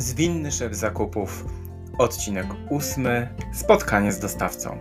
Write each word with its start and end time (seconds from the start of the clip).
Zwinny 0.00 0.52
szef 0.52 0.74
zakupów, 0.74 1.44
odcinek 1.98 2.46
ósmy, 2.70 3.34
spotkanie 3.54 4.12
z 4.12 4.20
dostawcą. 4.20 4.78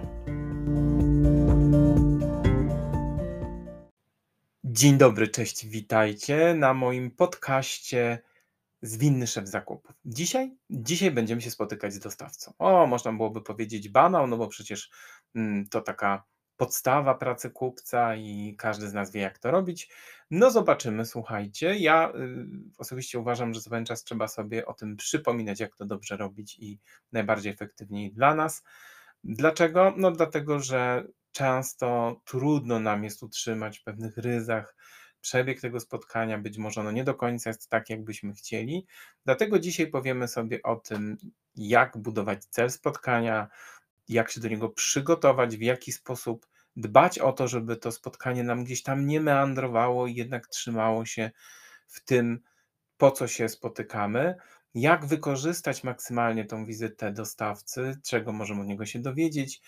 Dzień 4.64 4.98
dobry, 4.98 5.28
cześć, 5.28 5.66
witajcie 5.66 6.56
na 6.56 6.74
moim 6.74 7.12
podcaście 7.12 8.22
Zwinny 8.82 9.28
szef 9.28 9.48
zakupów. 9.48 9.96
Dzisiaj, 10.06 10.58
dzisiaj 10.70 11.12
będziemy 11.12 11.42
się 11.42 11.52
spotykać 11.52 11.94
z 11.94 12.00
dostawcą. 12.00 12.54
O, 12.60 12.88
można 12.88 13.14
byłoby 13.14 13.42
powiedzieć 13.42 13.90
banał, 13.90 14.28
no 14.28 14.38
bo 14.38 14.48
przecież 14.48 14.90
mm, 15.36 15.68
to 15.68 15.82
taka 15.82 16.24
podstawa 16.60 17.16
pracy 17.16 17.50
kupca 17.50 18.16
i 18.16 18.56
każdy 18.58 18.90
z 18.90 18.94
nas 18.94 19.12
wie, 19.12 19.22
jak 19.22 19.40
to 19.40 19.52
robić. 19.52 19.90
No 20.32 20.52
zobaczymy, 20.52 21.06
słuchajcie. 21.06 21.76
Ja 21.76 22.10
y, 22.16 22.46
osobiście 22.78 23.20
uważam, 23.20 23.54
że 23.54 23.62
co 23.62 23.70
pewien 23.70 23.86
czas 23.86 24.04
trzeba 24.04 24.28
sobie 24.28 24.66
o 24.66 24.74
tym 24.74 24.98
przypominać, 24.98 25.60
jak 25.60 25.76
to 25.76 25.86
dobrze 25.86 26.18
robić 26.18 26.60
i 26.60 26.80
najbardziej 27.12 27.52
efektywniej 27.52 28.12
dla 28.12 28.36
nas. 28.36 28.64
Dlaczego? 29.24 29.94
No 29.98 30.12
dlatego, 30.12 30.60
że 30.60 31.04
często 31.32 32.22
trudno 32.26 32.80
nam 32.80 33.04
jest 33.04 33.24
utrzymać 33.24 33.80
w 33.80 33.84
pewnych 33.84 34.18
ryzach 34.18 34.76
przebieg 35.22 35.62
tego 35.62 35.80
spotkania, 35.80 36.38
być 36.38 36.58
może 36.58 36.82
ono 36.82 36.92
nie 36.92 37.04
do 37.04 37.14
końca 37.16 37.50
jest 37.50 37.70
tak, 37.70 37.90
jakbyśmy 37.90 38.34
chcieli. 38.34 38.86
Dlatego 39.26 39.60
dzisiaj 39.60 39.88
powiemy 39.88 40.28
sobie 40.28 40.64
o 40.64 40.76
tym, 40.76 41.18
jak 41.56 41.98
budować 41.98 42.46
cel 42.46 42.72
spotkania, 42.72 43.48
jak 44.10 44.32
się 44.32 44.42
do 44.42 44.48
niego 44.48 44.70
przygotować, 44.70 45.58
w 45.58 45.62
jaki 45.62 45.92
sposób 45.92 46.48
dbać 46.76 47.20
o 47.20 47.34
to, 47.34 47.48
żeby 47.48 47.78
to 47.78 47.92
spotkanie 47.92 48.44
nam 48.44 48.64
gdzieś 48.64 48.84
tam 48.84 49.06
nie 49.06 49.22
meandrowało 49.22 50.08
i 50.08 50.16
jednak 50.16 50.48
trzymało 50.48 51.06
się 51.06 51.32
w 51.88 52.04
tym, 52.04 52.40
po 52.98 53.12
co 53.12 53.28
się 53.28 53.50
spotykamy, 53.50 54.36
jak 54.74 55.06
wykorzystać 55.06 55.84
maksymalnie 55.84 56.46
tą 56.46 56.66
wizytę 56.66 57.12
dostawcy, 57.12 58.00
czego 58.04 58.32
możemy 58.32 58.62
od 58.62 58.68
niego 58.68 58.86
się 58.86 59.00
dowiedzieć, 59.00 59.62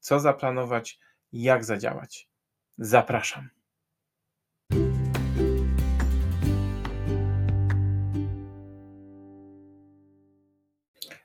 co 0.00 0.20
zaplanować, 0.20 0.98
jak 1.32 1.64
zadziałać. 1.64 2.28
Zapraszam. 2.78 3.48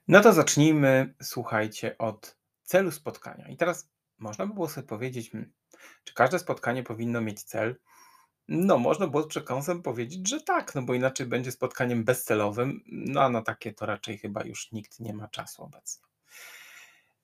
No 0.07 0.21
to 0.21 0.33
zacznijmy, 0.33 1.13
słuchajcie, 1.21 1.97
od 1.97 2.37
celu 2.63 2.91
spotkania. 2.91 3.47
I 3.49 3.57
teraz 3.57 3.89
można 4.21 4.47
by 4.47 4.53
było 4.53 4.69
sobie 4.69 4.87
powiedzieć, 4.87 5.31
hmm, 5.31 5.51
czy 6.03 6.13
każde 6.13 6.39
spotkanie 6.39 6.83
powinno 6.83 7.21
mieć 7.21 7.43
cel? 7.43 7.75
No, 8.47 8.77
można 8.77 9.07
było 9.07 9.23
z 9.23 9.27
przekąsem 9.27 9.81
powiedzieć, 9.81 10.29
że 10.29 10.41
tak, 10.41 10.75
no 10.75 10.81
bo 10.81 10.93
inaczej 10.93 11.25
będzie 11.25 11.51
spotkaniem 11.51 12.03
bezcelowym, 12.03 12.81
no 12.87 13.21
a 13.21 13.29
na 13.29 13.41
takie 13.41 13.73
to 13.73 13.85
raczej 13.85 14.17
chyba 14.17 14.43
już 14.43 14.71
nikt 14.71 14.99
nie 14.99 15.13
ma 15.13 15.27
czasu 15.27 15.63
obecnie. 15.63 16.03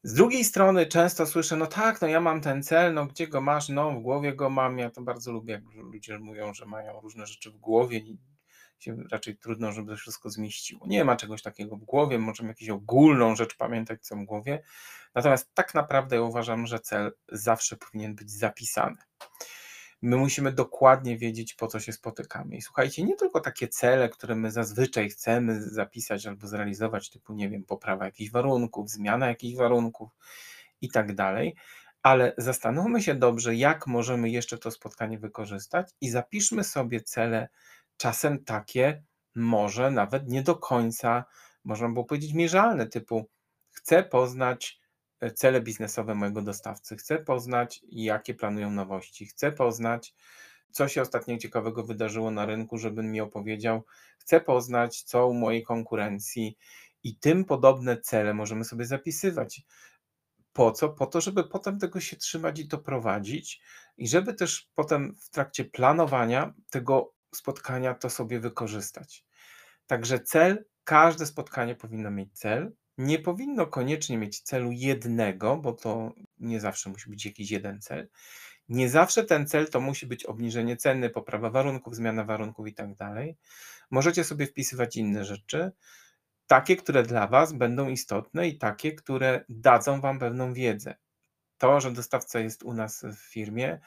Z 0.03 0.13
drugiej 0.13 0.43
strony 0.43 0.85
często 0.85 1.25
słyszę, 1.25 1.55
no 1.57 1.67
tak, 1.67 2.01
no 2.01 2.07
ja 2.07 2.19
mam 2.19 2.41
ten 2.41 2.63
cel, 2.63 2.93
no 2.93 3.05
gdzie 3.05 3.27
go 3.27 3.41
masz? 3.41 3.69
No 3.69 3.91
w 3.91 4.01
głowie 4.01 4.35
go 4.35 4.49
mam. 4.49 4.79
Ja 4.79 4.89
to 4.89 5.01
bardzo 5.01 5.31
lubię, 5.31 5.53
jak 5.53 5.63
ludzie 5.73 6.19
mówią, 6.19 6.53
że 6.53 6.65
mają 6.65 7.01
różne 7.01 7.27
rzeczy 7.27 7.51
w 7.51 7.57
głowie 7.57 8.01
się 8.79 8.97
raczej 9.11 9.37
trudno, 9.37 9.71
żeby 9.71 9.91
to 9.91 9.97
wszystko 9.97 10.29
zmieściło. 10.29 10.87
Nie 10.87 11.03
ma 11.05 11.15
czegoś 11.15 11.41
takiego 11.41 11.75
w 11.75 11.83
głowie, 11.83 12.19
możemy 12.19 12.49
jakąś 12.49 12.69
ogólną 12.69 13.35
rzecz 13.35 13.55
pamiętać, 13.55 14.01
co 14.01 14.15
w 14.15 14.23
głowie. 14.25 14.63
Natomiast 15.15 15.53
tak 15.53 15.73
naprawdę 15.73 16.15
ja 16.15 16.21
uważam, 16.21 16.67
że 16.67 16.79
cel 16.79 17.11
zawsze 17.31 17.77
powinien 17.77 18.15
być 18.15 18.31
zapisany. 18.31 18.97
My 20.01 20.17
musimy 20.17 20.51
dokładnie 20.51 21.17
wiedzieć, 21.17 21.53
po 21.53 21.67
co 21.67 21.79
się 21.79 21.93
spotykamy. 21.93 22.55
I 22.55 22.61
słuchajcie, 22.61 23.03
nie 23.03 23.15
tylko 23.15 23.39
takie 23.39 23.67
cele, 23.67 24.09
które 24.09 24.35
my 24.35 24.51
zazwyczaj 24.51 25.09
chcemy 25.09 25.61
zapisać 25.61 26.25
albo 26.25 26.47
zrealizować, 26.47 27.09
typu, 27.09 27.33
nie 27.33 27.49
wiem, 27.49 27.63
poprawa 27.63 28.05
jakichś 28.05 28.31
warunków, 28.31 28.89
zmiana 28.89 29.27
jakichś 29.27 29.55
warunków 29.55 30.09
i 30.81 30.89
tak 30.89 31.15
dalej, 31.15 31.55
ale 32.03 32.33
zastanówmy 32.37 33.01
się 33.01 33.15
dobrze, 33.15 33.55
jak 33.55 33.87
możemy 33.87 34.29
jeszcze 34.29 34.57
to 34.57 34.71
spotkanie 34.71 35.19
wykorzystać 35.19 35.89
i 36.01 36.09
zapiszmy 36.09 36.63
sobie 36.63 37.01
cele 37.01 37.49
czasem 37.97 38.43
takie, 38.43 39.03
może 39.35 39.91
nawet 39.91 40.27
nie 40.27 40.41
do 40.41 40.55
końca, 40.55 41.25
można 41.63 41.89
było 41.89 42.05
powiedzieć, 42.05 42.33
mierzalne, 42.33 42.87
typu 42.87 43.29
chcę 43.71 44.03
poznać 44.03 44.79
e, 45.19 45.31
cele 45.31 45.61
biznesowe 45.61 46.15
mojego 46.15 46.41
dostawcy, 46.41 46.95
chcę 46.95 47.17
poznać, 47.17 47.81
jakie 47.89 48.33
planują 48.33 48.71
nowości, 48.71 49.25
chcę 49.25 49.51
poznać, 49.51 50.13
co 50.71 50.87
się 50.87 51.01
ostatnio 51.01 51.37
ciekawego 51.37 51.83
wydarzyło 51.83 52.31
na 52.31 52.45
rynku, 52.45 52.77
żebym 52.77 53.11
mi 53.11 53.21
opowiedział, 53.21 53.83
chcę 54.19 54.41
poznać, 54.41 55.03
co 55.03 55.27
u 55.27 55.33
mojej 55.33 55.63
konkurencji 55.63 56.57
i 57.03 57.17
tym 57.17 57.45
podobne 57.45 57.97
cele 57.97 58.33
możemy 58.33 58.65
sobie 58.65 58.85
zapisywać. 58.85 59.61
Po 60.53 60.71
co? 60.71 60.89
Po 60.89 61.05
to, 61.05 61.21
żeby 61.21 61.43
potem 61.43 61.79
tego 61.79 61.99
się 61.99 62.15
trzymać 62.15 62.59
i 62.59 62.67
to 62.67 62.77
prowadzić, 62.77 63.61
i 63.97 64.07
żeby 64.07 64.33
też 64.33 64.69
potem 64.75 65.15
w 65.15 65.29
trakcie 65.29 65.65
planowania 65.65 66.53
tego 66.69 67.13
spotkania 67.37 67.93
to 67.93 68.09
sobie 68.09 68.39
wykorzystać. 68.39 69.25
Także 69.87 70.19
cel, 70.19 70.65
każde 70.83 71.25
spotkanie 71.25 71.75
powinno 71.75 72.11
mieć 72.11 72.39
cel. 72.39 72.71
Nie 72.97 73.19
powinno 73.19 73.67
koniecznie 73.67 74.17
mieć 74.17 74.41
celu 74.41 74.71
jednego, 74.71 75.57
bo 75.57 75.73
to 75.73 76.13
nie 76.37 76.59
zawsze 76.59 76.89
musi 76.89 77.09
być 77.09 77.25
jakiś 77.25 77.51
jeden 77.51 77.81
cel. 77.81 78.09
Nie 78.69 78.89
zawsze 78.89 79.23
ten 79.23 79.47
cel 79.47 79.69
to 79.69 79.79
musi 79.79 80.07
być 80.07 80.25
obniżenie 80.25 80.77
ceny, 80.77 81.09
poprawa 81.09 81.49
warunków, 81.49 81.95
zmiana 81.95 82.23
warunków 82.23 82.67
i 82.67 82.73
tak 82.73 82.95
dalej. 82.95 83.37
Możecie 83.91 84.23
sobie 84.23 84.45
wpisywać 84.45 84.97
inne 84.97 85.25
rzeczy, 85.25 85.71
takie, 86.47 86.75
które 86.75 87.03
dla 87.03 87.27
Was 87.27 87.53
będą 87.53 87.89
istotne 87.89 88.47
i 88.47 88.57
takie, 88.57 88.91
które 88.91 89.45
dadzą 89.49 90.01
Wam 90.01 90.19
pewną 90.19 90.53
wiedzę. 90.53 90.95
To, 91.57 91.81
że 91.81 91.91
dostawca 91.91 92.39
jest 92.39 92.63
u 92.63 92.73
nas 92.73 93.05
w 93.05 93.31
firmie, 93.31 93.79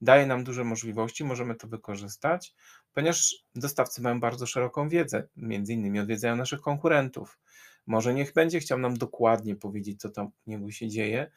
daje 0.00 0.26
nam 0.26 0.44
duże 0.44 0.64
możliwości, 0.64 1.24
możemy 1.24 1.54
to 1.54 1.68
wykorzystać, 1.68 2.54
ponieważ 2.92 3.34
dostawcy 3.54 4.02
mają 4.02 4.20
bardzo 4.20 4.46
szeroką 4.46 4.88
wiedzę, 4.88 5.28
między 5.36 5.72
innymi 5.72 6.00
odwiedzają 6.00 6.36
naszych 6.36 6.60
konkurentów. 6.60 7.38
Może 7.86 8.14
niech 8.14 8.32
będzie 8.32 8.60
chciał 8.60 8.78
nam 8.78 8.96
dokładnie 8.96 9.56
powiedzieć, 9.56 10.00
co 10.00 10.10
tam 10.10 10.26
u 10.26 10.50
niego 10.50 10.70
się 10.70 10.88
dzieje, 10.88 11.30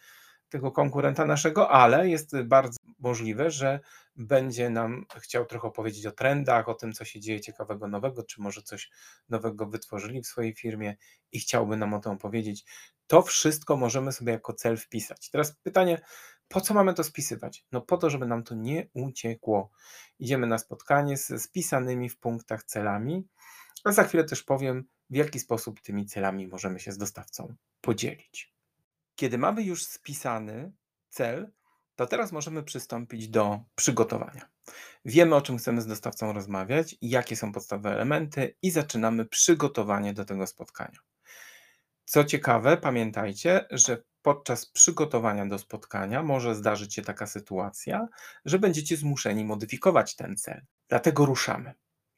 tego 0.49 0.71
konkurenta 0.71 1.25
naszego, 1.25 1.69
ale 1.69 2.09
jest 2.09 2.41
bardzo 2.41 2.77
możliwe, 2.99 3.51
że 3.51 3.79
będzie 4.15 4.69
nam 4.69 5.05
chciał 5.15 5.45
trochę 5.45 5.67
opowiedzieć 5.67 6.05
o 6.05 6.11
trendach, 6.11 6.69
o 6.69 6.73
tym, 6.73 6.93
co 6.93 7.05
się 7.05 7.19
dzieje 7.19 7.41
ciekawego 7.41 7.87
nowego, 7.87 8.23
czy 8.23 8.41
może 8.41 8.61
coś 8.61 8.89
nowego 9.29 9.65
wytworzyli 9.65 10.21
w 10.21 10.27
swojej 10.27 10.55
firmie 10.55 10.95
i 11.31 11.39
chciałby 11.39 11.77
nam 11.77 11.93
o 11.93 11.99
tym 11.99 12.11
opowiedzieć. 12.11 12.65
To 13.07 13.21
wszystko 13.21 13.77
możemy 13.77 14.11
sobie 14.11 14.31
jako 14.31 14.53
cel 14.53 14.77
wpisać. 14.77 15.29
Teraz 15.29 15.55
pytanie, 15.63 16.01
po 16.51 16.61
co 16.61 16.73
mamy 16.73 16.93
to 16.93 17.03
spisywać? 17.03 17.65
No 17.71 17.81
po 17.81 17.97
to, 17.97 18.09
żeby 18.09 18.27
nam 18.27 18.43
to 18.43 18.55
nie 18.55 18.87
uciekło. 18.93 19.69
Idziemy 20.19 20.47
na 20.47 20.57
spotkanie 20.57 21.17
z 21.17 21.41
spisanymi 21.41 22.09
w 22.09 22.19
punktach 22.19 22.63
celami, 22.63 23.27
a 23.83 23.91
za 23.91 24.03
chwilę 24.03 24.23
też 24.23 24.43
powiem, 24.43 24.83
w 25.09 25.15
jaki 25.15 25.39
sposób 25.39 25.81
tymi 25.81 26.05
celami 26.05 26.47
możemy 26.47 26.79
się 26.79 26.91
z 26.91 26.97
dostawcą 26.97 27.55
podzielić. 27.81 28.53
Kiedy 29.15 29.37
mamy 29.37 29.63
już 29.63 29.85
spisany 29.85 30.71
cel, 31.09 31.51
to 31.95 32.07
teraz 32.07 32.31
możemy 32.31 32.63
przystąpić 32.63 33.27
do 33.27 33.59
przygotowania. 33.75 34.49
Wiemy, 35.05 35.35
o 35.35 35.41
czym 35.41 35.57
chcemy 35.57 35.81
z 35.81 35.87
dostawcą 35.87 36.33
rozmawiać, 36.33 36.95
jakie 37.01 37.35
są 37.35 37.51
podstawowe 37.51 37.93
elementy, 37.93 38.55
i 38.61 38.71
zaczynamy 38.71 39.25
przygotowanie 39.25 40.13
do 40.13 40.25
tego 40.25 40.47
spotkania. 40.47 40.99
Co 42.05 42.23
ciekawe, 42.23 42.77
pamiętajcie, 42.77 43.65
że 43.69 44.03
podczas 44.21 44.65
przygotowania 44.65 45.45
do 45.45 45.59
spotkania 45.59 46.23
może 46.23 46.55
zdarzyć 46.55 46.95
się 46.95 47.01
taka 47.01 47.27
sytuacja, 47.27 48.07
że 48.45 48.59
będziecie 48.59 48.97
zmuszeni 48.97 49.45
modyfikować 49.45 50.15
ten 50.15 50.37
cel. 50.37 50.61
Dlatego 50.89 51.25
ruszamy. 51.25 51.73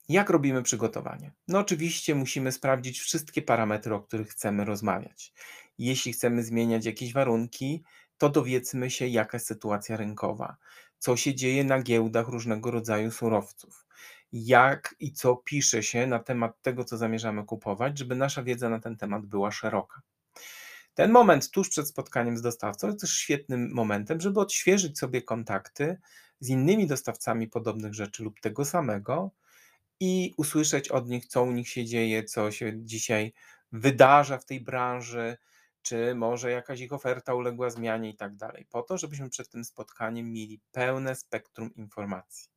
Jak 0.10 0.30
robimy 0.30 0.64
przygotowanie? 0.64 1.32
No, 1.48 1.60
oczywiście 1.60 2.16
musimy 2.16 2.52
sprawdzić 2.52 3.00
wszystkie 3.00 3.42
parametry, 3.42 3.94
o 3.94 4.02
których 4.02 4.30
chcemy 4.30 4.66
rozmawiać. 4.66 5.34
Jeśli 5.78 6.14
chcemy 6.14 6.44
zmieniać 6.44 6.86
jakieś 6.86 7.14
warunki, 7.14 7.84
to 8.18 8.30
dowiedzmy 8.30 8.90
się, 8.90 9.08
jaka 9.08 9.36
jest 9.38 9.48
sytuacja 9.48 9.98
rynkowa, 9.98 10.58
co 11.00 11.18
się 11.18 11.36
dzieje 11.36 11.64
na 11.64 11.82
giełdach 11.82 12.28
różnego 12.28 12.72
rodzaju 12.72 13.12
surowców, 13.12 13.86
jak 14.32 14.96
i 15.00 15.12
co 15.12 15.36
pisze 15.36 15.84
się 15.84 16.08
na 16.08 16.20
temat 16.20 16.62
tego, 16.62 16.84
co 16.84 16.98
zamierzamy 16.98 17.46
kupować, 17.46 18.00
żeby 18.00 18.16
nasza 18.16 18.44
wiedza 18.44 18.70
na 18.70 18.80
ten 18.80 18.98
temat 18.98 19.26
była 19.26 19.52
szeroka. 19.52 20.02
Ten 20.94 21.12
moment 21.12 21.50
tuż 21.50 21.70
przed 21.70 21.88
spotkaniem 21.88 22.38
z 22.38 22.42
dostawcą 22.42 22.88
jest 22.88 23.00
też 23.00 23.14
świetnym 23.14 23.72
momentem, 23.74 24.22
żeby 24.22 24.40
odświeżyć 24.40 25.00
sobie 25.00 25.22
kontakty 25.22 25.98
z 26.40 26.50
innymi 26.50 26.88
dostawcami 26.88 27.48
podobnych 27.48 27.94
rzeczy 27.94 28.24
lub 28.24 28.40
tego 28.40 28.66
samego 28.66 29.32
i 30.00 30.34
usłyszeć 30.38 30.90
od 30.90 31.10
nich, 31.10 31.26
co 31.26 31.44
u 31.44 31.52
nich 31.52 31.70
się 31.70 31.86
dzieje, 31.86 32.24
co 32.24 32.52
się 32.52 32.74
dzisiaj 32.86 33.34
wydarza 33.72 34.38
w 34.38 34.46
tej 34.46 34.62
branży, 34.62 35.38
czy 35.82 36.16
może 36.16 36.52
jakaś 36.52 36.82
ich 36.82 36.94
oferta 36.94 37.34
uległa 37.34 37.70
zmianie 37.70 38.10
i 38.10 38.16
tak 38.16 38.36
dalej, 38.36 38.66
po 38.70 38.82
to, 38.82 38.98
żebyśmy 38.98 39.30
przed 39.30 39.50
tym 39.50 39.66
spotkaniem 39.66 40.32
mieli 40.32 40.62
pełne 40.72 41.16
spektrum 41.16 41.76
informacji. 41.76 42.50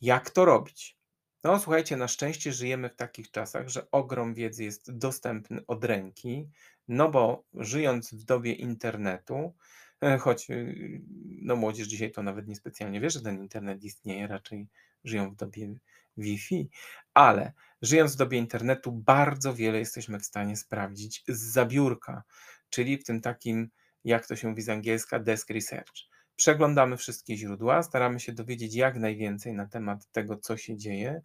Jak 0.00 0.30
to 0.30 0.44
robić? 0.44 0.96
No, 1.44 1.58
słuchajcie, 1.58 1.96
na 1.96 2.08
szczęście 2.08 2.52
żyjemy 2.52 2.88
w 2.88 2.96
takich 2.96 3.30
czasach, 3.30 3.68
że 3.68 3.90
ogrom 3.90 4.34
wiedzy 4.34 4.64
jest 4.64 4.96
dostępny 4.98 5.66
od 5.66 5.84
ręki, 5.84 6.48
no 6.88 7.10
bo 7.10 7.44
żyjąc 7.54 8.14
w 8.14 8.24
dobie 8.24 8.52
internetu, 8.52 9.54
e, 10.00 10.18
choć 10.18 10.50
y, 10.50 11.02
no 11.42 11.56
młodzież 11.56 11.88
dzisiaj 11.88 12.12
to 12.12 12.22
nawet 12.22 12.48
niespecjalnie 12.48 13.00
wie, 13.00 13.10
że 13.10 13.22
ten 13.22 13.38
internet 13.38 13.84
istnieje, 13.84 14.26
raczej 14.26 14.68
żyją 15.04 15.30
w 15.30 15.36
dobie 15.36 15.74
Wi-Fi, 16.16 16.68
ale 17.14 17.52
żyjąc 17.82 18.14
w 18.14 18.18
dobie 18.18 18.38
internetu, 18.38 18.92
bardzo 18.92 19.54
wiele 19.54 19.78
jesteśmy 19.78 20.20
w 20.20 20.24
stanie 20.26 20.56
sprawdzić 20.56 21.24
z 21.28 21.52
zabiórka, 21.52 22.22
czyli 22.70 22.98
w 22.98 23.04
tym 23.04 23.20
takim, 23.20 23.70
jak 24.04 24.26
to 24.26 24.36
się 24.36 24.48
mówi 24.48 24.62
z 24.62 24.68
angielska, 24.68 25.18
desk 25.18 25.50
research. 25.50 26.13
Przeglądamy 26.36 26.96
wszystkie 26.96 27.36
źródła, 27.36 27.82
staramy 27.82 28.20
się 28.20 28.32
dowiedzieć 28.32 28.74
jak 28.74 28.96
najwięcej 28.96 29.54
na 29.54 29.66
temat 29.66 30.10
tego, 30.12 30.36
co 30.36 30.56
się 30.56 30.76
dzieje. 30.76 31.22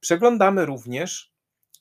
Przeglądamy 0.00 0.66
również 0.66 1.32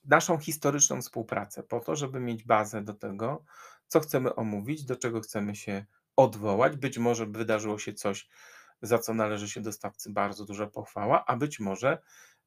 naszą 0.05 0.37
historyczną 0.37 1.01
współpracę, 1.01 1.63
po 1.63 1.79
to, 1.79 1.95
żeby 1.95 2.19
mieć 2.19 2.43
bazę 2.43 2.81
do 2.81 2.93
tego, 2.93 3.43
co 3.87 3.99
chcemy 3.99 4.35
omówić, 4.35 4.85
do 4.85 4.95
czego 4.95 5.21
chcemy 5.21 5.55
się 5.55 5.85
odwołać. 6.15 6.77
Być 6.77 6.97
może 6.97 7.25
wydarzyło 7.25 7.79
się 7.79 7.93
coś, 7.93 8.29
za 8.81 8.99
co 8.99 9.13
należy 9.13 9.49
się 9.49 9.61
dostawcy 9.61 10.11
bardzo 10.11 10.45
duża 10.45 10.67
pochwała, 10.67 11.25
a 11.25 11.37
być 11.37 11.59
może 11.59 11.97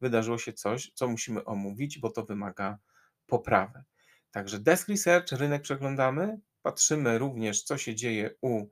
wydarzyło 0.00 0.38
się 0.38 0.52
coś, 0.52 0.92
co 0.94 1.08
musimy 1.08 1.44
omówić, 1.44 1.98
bo 1.98 2.10
to 2.10 2.24
wymaga 2.24 2.78
poprawy. 3.26 3.82
Także 4.30 4.58
desk 4.58 4.88
research, 4.88 5.32
rynek 5.32 5.62
przeglądamy, 5.62 6.40
patrzymy 6.62 7.18
również, 7.18 7.62
co 7.62 7.78
się 7.78 7.94
dzieje 7.94 8.30
u 8.40 8.66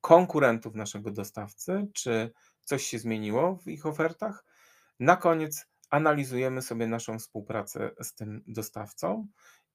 konkurentów 0.00 0.74
naszego 0.74 1.10
dostawcy, 1.10 1.86
czy 1.92 2.32
coś 2.64 2.86
się 2.86 2.98
zmieniło 2.98 3.56
w 3.56 3.68
ich 3.68 3.86
ofertach. 3.86 4.44
Na 5.00 5.16
koniec 5.16 5.66
analizujemy 5.90 6.62
sobie 6.62 6.86
naszą 6.86 7.18
współpracę 7.18 7.90
z 8.02 8.14
tym 8.14 8.44
dostawcą 8.46 9.26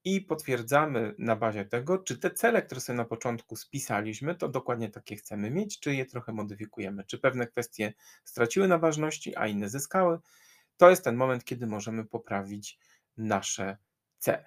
i 0.03 0.21
potwierdzamy 0.21 1.15
na 1.17 1.35
bazie 1.35 1.65
tego, 1.65 1.97
czy 1.97 2.17
te 2.17 2.31
cele, 2.31 2.61
które 2.61 2.81
sobie 2.81 2.97
na 2.97 3.05
początku 3.05 3.55
spisaliśmy, 3.55 4.35
to 4.35 4.49
dokładnie 4.49 4.89
takie 4.89 5.15
chcemy 5.15 5.51
mieć, 5.51 5.79
czy 5.79 5.95
je 5.95 6.05
trochę 6.05 6.31
modyfikujemy, 6.31 7.03
czy 7.03 7.19
pewne 7.19 7.47
kwestie 7.47 7.93
straciły 8.23 8.67
na 8.67 8.77
ważności, 8.77 9.35
a 9.35 9.47
inne 9.47 9.69
zyskały. 9.69 10.19
To 10.77 10.89
jest 10.89 11.03
ten 11.03 11.15
moment, 11.15 11.43
kiedy 11.43 11.67
możemy 11.67 12.05
poprawić 12.05 12.79
nasze 13.17 13.77
cele. 14.19 14.45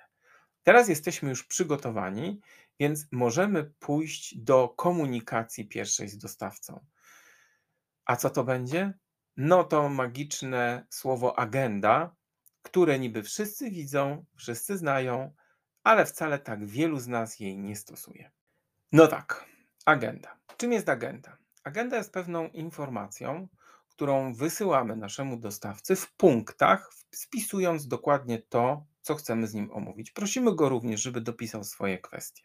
Teraz 0.63 0.89
jesteśmy 0.89 1.29
już 1.29 1.45
przygotowani, 1.45 2.41
więc 2.81 3.07
możemy 3.13 3.65
pójść 3.65 4.39
do 4.39 4.69
komunikacji 4.69 5.69
pierwszej 5.69 6.09
z 6.09 6.19
dostawcą. 6.19 6.85
A 8.05 8.17
co 8.17 8.31
to 8.31 8.45
będzie? 8.45 8.95
No 9.37 9.65
to 9.65 9.89
magiczne 9.89 10.87
słowo 10.91 11.39
agenda, 11.39 12.17
które 12.63 12.99
niby 12.99 13.23
wszyscy 13.23 13.71
widzą, 13.71 14.25
wszyscy 14.37 14.79
znają, 14.79 15.35
ale 15.83 16.07
wcale 16.07 16.39
tak 16.39 16.67
wielu 16.67 16.99
z 16.99 17.09
nas 17.09 17.41
jej 17.41 17.59
nie 17.59 17.77
stosuje. 17.77 18.31
No 18.93 19.07
tak, 19.07 19.45
agenda. 19.85 20.39
Czym 20.57 20.73
jest 20.73 20.89
agenda? 20.89 21.37
Agenda 21.65 21.97
jest 21.97 22.13
pewną 22.13 22.49
informacją, 22.49 23.49
którą 23.89 24.35
wysyłamy 24.35 24.97
naszemu 24.97 25.37
dostawcy 25.37 25.97
w 25.97 26.13
punktach, 26.13 26.93
spisując 27.15 27.89
dokładnie 27.89 28.39
to, 28.39 28.87
co 29.03 29.15
chcemy 29.15 29.47
z 29.47 29.55
nim 29.55 29.71
omówić. 29.73 30.11
Prosimy 30.11 30.55
go 30.55 30.69
również, 30.69 31.03
żeby 31.03 31.21
dopisał 31.21 31.65
swoje 31.65 31.99
kwestie. 31.99 32.43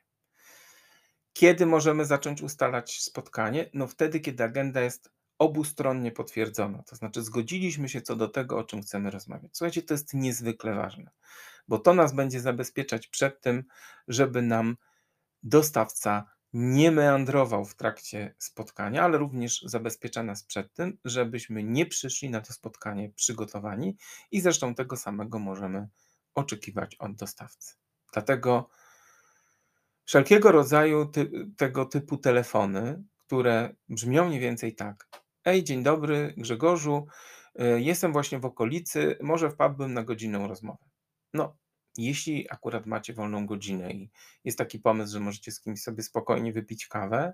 Kiedy 1.34 1.66
możemy 1.66 2.06
zacząć 2.06 2.42
ustalać 2.42 3.02
spotkanie? 3.02 3.70
No 3.74 3.88
wtedy, 3.88 4.20
kiedy 4.20 4.44
agenda 4.44 4.82
jest 4.82 5.12
obustronnie 5.38 6.12
potwierdzona, 6.12 6.84
to 6.84 6.96
znaczy 6.96 7.22
zgodziliśmy 7.24 7.90
się 7.90 8.02
co 8.02 8.16
do 8.16 8.28
tego, 8.28 8.58
o 8.58 8.64
czym 8.64 8.82
chcemy 8.82 9.12
rozmawiać. 9.12 9.52
Słuchajcie, 9.58 9.82
to 9.82 9.94
jest 9.94 10.14
niezwykle 10.14 10.76
ważne, 10.76 11.12
bo 11.68 11.80
to 11.80 11.94
nas 11.94 12.14
będzie 12.14 12.42
zabezpieczać 12.42 13.08
przed 13.08 13.42
tym, 13.42 13.64
żeby 14.08 14.42
nam 14.42 14.78
dostawca 15.44 16.34
nie 16.54 16.92
meandrował 16.92 17.66
w 17.66 17.76
trakcie 17.76 18.36
spotkania, 18.38 19.04
ale 19.04 19.18
również 19.18 19.62
zabezpiecza 19.62 20.24
nas 20.24 20.44
przed 20.44 20.74
tym, 20.74 20.98
żebyśmy 21.06 21.64
nie 21.64 21.86
przyszli 21.86 22.30
na 22.30 22.42
to 22.42 22.54
spotkanie 22.54 23.10
przygotowani 23.10 23.98
i 24.32 24.42
zresztą 24.42 24.76
tego 24.76 24.98
samego 24.98 25.40
możemy 25.40 25.88
oczekiwać 26.36 26.96
od 26.96 27.16
dostawcy. 27.16 27.76
Dlatego 28.14 28.70
wszelkiego 30.06 30.52
rodzaju 30.52 31.06
ty, 31.06 31.32
tego 31.58 31.86
typu 31.86 32.18
telefony, 32.18 33.04
które 33.18 33.76
brzmią 33.90 34.28
mniej 34.28 34.40
więcej 34.40 34.76
tak: 34.76 35.08
Ej, 35.46 35.64
dzień 35.64 35.84
dobry, 35.84 36.34
Grzegorzu, 36.38 37.08
y, 37.62 37.82
jestem 37.82 38.14
właśnie 38.14 38.40
w 38.40 38.46
okolicy, 38.46 39.18
może 39.22 39.50
wpadłbym 39.50 39.94
na 39.94 40.04
godzinną 40.04 40.48
rozmowę. 40.48 40.86
No, 41.34 41.58
jeśli 41.98 42.52
akurat 42.52 42.86
macie 42.86 43.14
wolną 43.14 43.46
godzinę 43.46 43.92
i 43.92 44.12
jest 44.44 44.58
taki 44.58 44.80
pomysł, 44.80 45.14
że 45.14 45.20
możecie 45.20 45.52
z 45.52 45.62
kimś 45.62 45.82
sobie 45.82 46.04
spokojnie 46.04 46.54
wypić 46.54 46.88
kawę, 46.88 47.34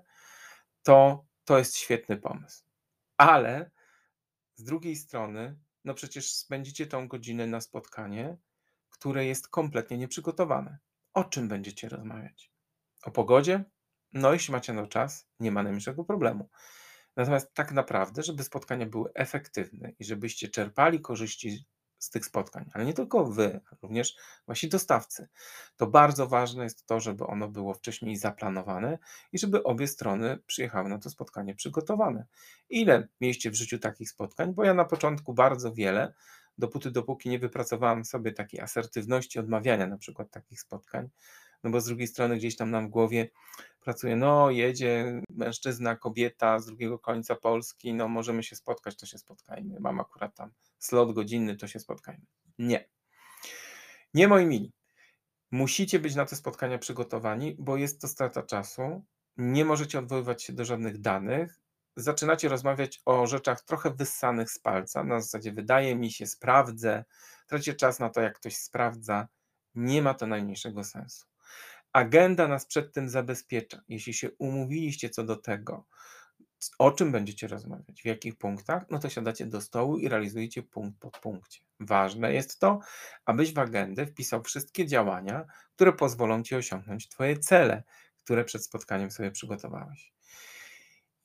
to 0.82 1.24
to 1.44 1.58
jest 1.58 1.76
świetny 1.76 2.16
pomysł. 2.16 2.64
Ale 3.16 3.70
z 4.54 4.64
drugiej 4.64 4.96
strony, 4.96 5.58
no 5.84 5.94
przecież 5.94 6.32
spędzicie 6.32 6.86
tą 6.86 7.08
godzinę 7.08 7.46
na 7.46 7.60
spotkanie, 7.60 8.36
które 8.90 9.26
jest 9.26 9.48
kompletnie 9.48 9.98
nieprzygotowane. 9.98 10.78
O 11.14 11.24
czym 11.24 11.48
będziecie 11.48 11.88
rozmawiać? 11.88 12.52
O 13.04 13.10
pogodzie? 13.10 13.64
No, 14.12 14.32
jeśli 14.32 14.52
macie 14.52 14.72
na 14.72 14.86
czas, 14.86 15.28
nie 15.40 15.52
ma 15.52 15.62
najmniejszego 15.62 16.04
problemu. 16.04 16.48
Natomiast 17.16 17.54
tak 17.54 17.72
naprawdę, 17.72 18.22
żeby 18.22 18.44
spotkania 18.44 18.86
były 18.86 19.10
efektywne 19.14 19.92
i 19.98 20.04
żebyście 20.04 20.48
czerpali 20.48 21.00
korzyści 21.00 21.64
z 21.98 22.10
tych 22.10 22.26
spotkań, 22.26 22.70
ale 22.74 22.84
nie 22.84 22.94
tylko 22.94 23.24
wy, 23.24 23.60
również 23.82 24.16
wasi 24.46 24.68
dostawcy. 24.68 25.28
To 25.76 25.86
bardzo 25.86 26.26
ważne 26.26 26.64
jest 26.64 26.86
to, 26.86 27.00
żeby 27.00 27.26
ono 27.26 27.48
było 27.48 27.74
wcześniej 27.74 28.16
zaplanowane 28.16 28.98
i 29.32 29.38
żeby 29.38 29.62
obie 29.62 29.88
strony 29.88 30.38
przyjechały 30.46 30.88
na 30.88 30.98
to 30.98 31.10
spotkanie 31.10 31.54
przygotowane. 31.54 32.26
Ile 32.68 33.08
mieliście 33.20 33.50
w 33.50 33.54
życiu 33.54 33.78
takich 33.78 34.10
spotkań? 34.10 34.54
Bo 34.54 34.64
ja 34.64 34.74
na 34.74 34.84
początku 34.84 35.34
bardzo 35.34 35.72
wiele, 35.72 36.14
dopóty 36.58 36.90
dopóki 36.90 37.28
nie 37.28 37.38
wypracowałam 37.38 38.04
sobie 38.04 38.32
takiej 38.32 38.60
asertywności 38.60 39.38
odmawiania 39.38 39.86
na 39.86 39.98
przykład 39.98 40.30
takich 40.30 40.60
spotkań, 40.60 41.08
no 41.64 41.70
bo 41.70 41.80
z 41.80 41.86
drugiej 41.86 42.06
strony 42.06 42.36
gdzieś 42.36 42.56
tam 42.56 42.70
nam 42.70 42.86
w 42.86 42.90
głowie 42.90 43.30
pracuje, 43.80 44.16
no 44.16 44.50
jedzie 44.50 45.22
mężczyzna, 45.30 45.96
kobieta 45.96 46.58
z 46.58 46.66
drugiego 46.66 46.98
końca 46.98 47.34
Polski, 47.36 47.94
no 47.94 48.08
możemy 48.08 48.42
się 48.42 48.56
spotkać, 48.56 48.96
to 48.96 49.06
się 49.06 49.18
spotkajmy. 49.18 49.80
Mam 49.80 50.00
akurat 50.00 50.34
tam 50.34 50.52
slot 50.78 51.12
godzinny, 51.12 51.56
to 51.56 51.68
się 51.68 51.78
spotkajmy. 51.78 52.26
Nie. 52.58 52.88
Nie, 54.14 54.28
moi 54.28 54.46
mili. 54.46 54.72
Musicie 55.50 55.98
być 55.98 56.14
na 56.14 56.26
te 56.26 56.36
spotkania 56.36 56.78
przygotowani, 56.78 57.56
bo 57.58 57.76
jest 57.76 58.00
to 58.00 58.08
strata 58.08 58.42
czasu. 58.42 59.04
Nie 59.36 59.64
możecie 59.64 59.98
odwoływać 59.98 60.42
się 60.42 60.52
do 60.52 60.64
żadnych 60.64 61.00
danych. 61.00 61.60
Zaczynacie 61.96 62.48
rozmawiać 62.48 63.02
o 63.04 63.26
rzeczach 63.26 63.62
trochę 63.62 63.90
wyssanych 63.90 64.50
z 64.50 64.58
palca. 64.58 65.04
Na 65.04 65.20
zasadzie 65.20 65.52
wydaje 65.52 65.96
mi 65.96 66.12
się, 66.12 66.26
sprawdzę. 66.26 67.04
Tracicie 67.46 67.74
czas 67.74 67.98
na 67.98 68.10
to, 68.10 68.20
jak 68.20 68.36
ktoś 68.36 68.56
sprawdza. 68.56 69.28
Nie 69.74 70.02
ma 70.02 70.14
to 70.14 70.26
najmniejszego 70.26 70.84
sensu. 70.84 71.29
Agenda 71.92 72.48
nas 72.48 72.66
przed 72.66 72.92
tym 72.92 73.08
zabezpiecza. 73.08 73.82
Jeśli 73.88 74.14
się 74.14 74.30
umówiliście 74.38 75.10
co 75.10 75.24
do 75.24 75.36
tego, 75.36 75.86
o 76.78 76.90
czym 76.90 77.12
będziecie 77.12 77.48
rozmawiać, 77.48 78.02
w 78.02 78.04
jakich 78.04 78.36
punktach, 78.36 78.82
no 78.90 78.98
to 78.98 79.08
siadacie 79.08 79.46
do 79.46 79.60
stołu 79.60 79.98
i 79.98 80.08
realizujecie 80.08 80.62
punkt 80.62 80.98
po 80.98 81.10
punkcie. 81.10 81.60
Ważne 81.80 82.34
jest 82.34 82.58
to, 82.58 82.80
abyś 83.24 83.54
w 83.54 83.58
agendę 83.58 84.06
wpisał 84.06 84.42
wszystkie 84.42 84.86
działania, 84.86 85.44
które 85.74 85.92
pozwolą 85.92 86.42
ci 86.42 86.54
osiągnąć 86.54 87.08
Twoje 87.08 87.38
cele, 87.38 87.82
które 88.24 88.44
przed 88.44 88.64
spotkaniem 88.64 89.10
sobie 89.10 89.30
przygotowałeś. 89.30 90.12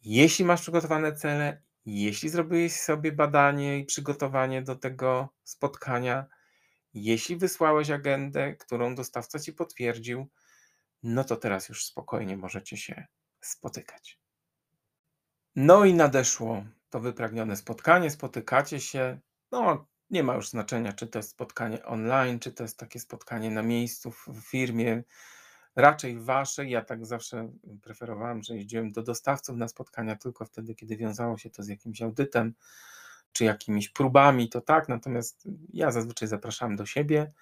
Jeśli 0.02 0.46
masz 0.46 0.62
przygotowane 0.62 1.14
cele, 1.14 1.62
jeśli 1.86 2.30
zrobiłeś 2.30 2.74
sobie 2.74 3.12
badanie 3.12 3.80
i 3.80 3.86
przygotowanie 3.86 4.62
do 4.62 4.76
tego 4.76 5.30
spotkania, 5.44 6.26
jeśli 6.94 7.38
wysłałeś 7.38 7.90
agendę, 7.90 8.56
którą 8.56 8.96
dostawca 8.96 9.40
ci 9.40 9.54
potwierdził, 9.54 10.30
no 11.06 11.24
to 11.24 11.36
teraz 11.36 11.70
już 11.70 11.86
spokojnie 11.86 12.38
możecie 12.38 12.78
się 12.78 13.06
spotykać. 13.42 14.20
No 15.56 15.86
i 15.86 15.94
nadeszło 15.94 16.66
to 16.90 17.00
wypragnione 17.00 17.56
spotkanie, 17.56 18.12
spotykacie 18.12 18.80
się. 18.80 19.20
No, 19.52 19.88
nie 20.10 20.24
ma 20.24 20.36
już 20.36 20.50
znaczenia, 20.50 20.94
czy 20.94 21.08
to 21.08 21.20
jest 21.20 21.30
spotkanie 21.30 21.86
online, 21.86 22.40
czy 22.40 22.52
to 22.52 22.64
jest 22.64 22.80
takie 22.80 23.00
spotkanie 23.00 23.52
na 23.52 23.62
miejscu 23.62 24.12
w 24.12 24.28
firmie, 24.42 25.04
raczej 25.76 26.20
waszej. 26.20 26.70
Ja 26.70 26.82
tak 26.82 27.06
zawsze 27.06 27.52
preferowałem, 27.82 28.44
że 28.44 28.56
jeździłem 28.56 28.92
do 28.92 29.04
dostawców 29.04 29.58
na 29.58 29.68
spotkania 29.68 30.16
tylko 30.16 30.46
wtedy, 30.46 30.76
kiedy 30.76 30.98
wiązało 30.98 31.38
się 31.38 31.50
to 31.50 31.64
z 31.64 31.68
jakimś 31.68 32.02
audytem 32.02 32.54
czy 33.32 33.46
jakimiś 33.46 33.90
próbami, 33.90 34.50
to 34.50 34.62
tak, 34.62 34.90
natomiast 34.90 35.48
ja 35.74 35.92
zazwyczaj 35.92 36.28
zapraszam 36.28 36.76
do 36.76 36.86
siebie. 36.86 37.34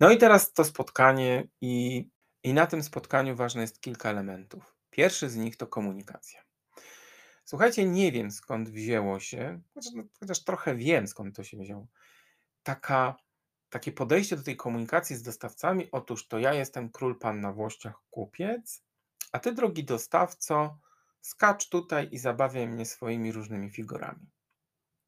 No 0.00 0.10
i 0.10 0.18
teraz 0.18 0.52
to 0.52 0.64
spotkanie 0.64 1.48
i 1.60 2.04
i 2.44 2.54
na 2.54 2.66
tym 2.66 2.82
spotkaniu 2.82 3.36
ważne 3.36 3.60
jest 3.60 3.80
kilka 3.80 4.10
elementów. 4.10 4.76
Pierwszy 4.90 5.30
z 5.30 5.36
nich 5.36 5.56
to 5.56 5.66
komunikacja. 5.66 6.42
Słuchajcie, 7.44 7.86
nie 7.86 8.12
wiem 8.12 8.30
skąd 8.30 8.70
wzięło 8.70 9.20
się, 9.20 9.60
chociaż, 9.74 9.92
no, 9.94 10.02
chociaż 10.20 10.44
trochę 10.44 10.74
wiem 10.74 11.06
skąd 11.06 11.36
to 11.36 11.44
się 11.44 11.56
wzięło. 11.56 11.86
taka, 12.62 13.16
takie 13.68 13.92
podejście 13.92 14.36
do 14.36 14.42
tej 14.42 14.56
komunikacji 14.56 15.16
z 15.16 15.22
dostawcami. 15.22 15.88
Otóż 15.92 16.28
to 16.28 16.38
ja 16.38 16.54
jestem 16.54 16.90
król 16.90 17.18
pan 17.18 17.40
na 17.40 17.52
włościach 17.52 17.94
kupiec, 18.10 18.82
a 19.32 19.38
ty, 19.38 19.52
drogi 19.52 19.84
dostawco, 19.84 20.78
skacz 21.20 21.68
tutaj 21.68 22.08
i 22.12 22.18
zabawiaj 22.18 22.68
mnie 22.68 22.86
swoimi 22.86 23.32
różnymi 23.32 23.70
figurami. 23.70 24.30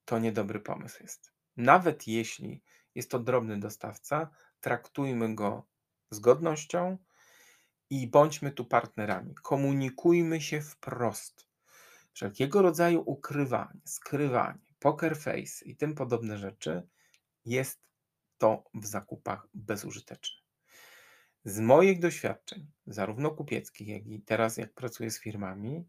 To 0.04 0.18
niedobry 0.18 0.60
pomysł 0.60 1.02
jest. 1.02 1.32
Nawet 1.56 2.06
jeśli 2.06 2.62
jest 2.94 3.10
to 3.10 3.18
drobny 3.18 3.60
dostawca, 3.60 4.30
traktujmy 4.60 5.34
go 5.34 5.66
z 6.10 6.18
godnością 6.18 6.98
i 7.90 8.06
bądźmy 8.06 8.52
tu 8.52 8.64
partnerami. 8.64 9.34
Komunikujmy 9.34 10.40
się 10.40 10.60
wprost. 10.60 11.46
Wszelkiego 12.12 12.62
rodzaju 12.62 13.02
ukrywanie, 13.06 13.80
skrywanie, 13.84 14.58
poker 14.78 15.18
face 15.18 15.64
i 15.64 15.76
tym 15.76 15.94
podobne 15.94 16.38
rzeczy 16.38 16.82
jest 17.44 17.80
to 18.38 18.64
w 18.74 18.86
zakupach 18.86 19.48
bezużyteczne. 19.54 20.42
Z 21.44 21.60
moich 21.60 22.00
doświadczeń, 22.00 22.66
zarówno 22.86 23.30
kupieckich, 23.30 23.88
jak 23.88 24.06
i 24.06 24.20
teraz, 24.20 24.56
jak 24.56 24.72
pracuję 24.72 25.10
z 25.10 25.20
firmami, 25.20 25.84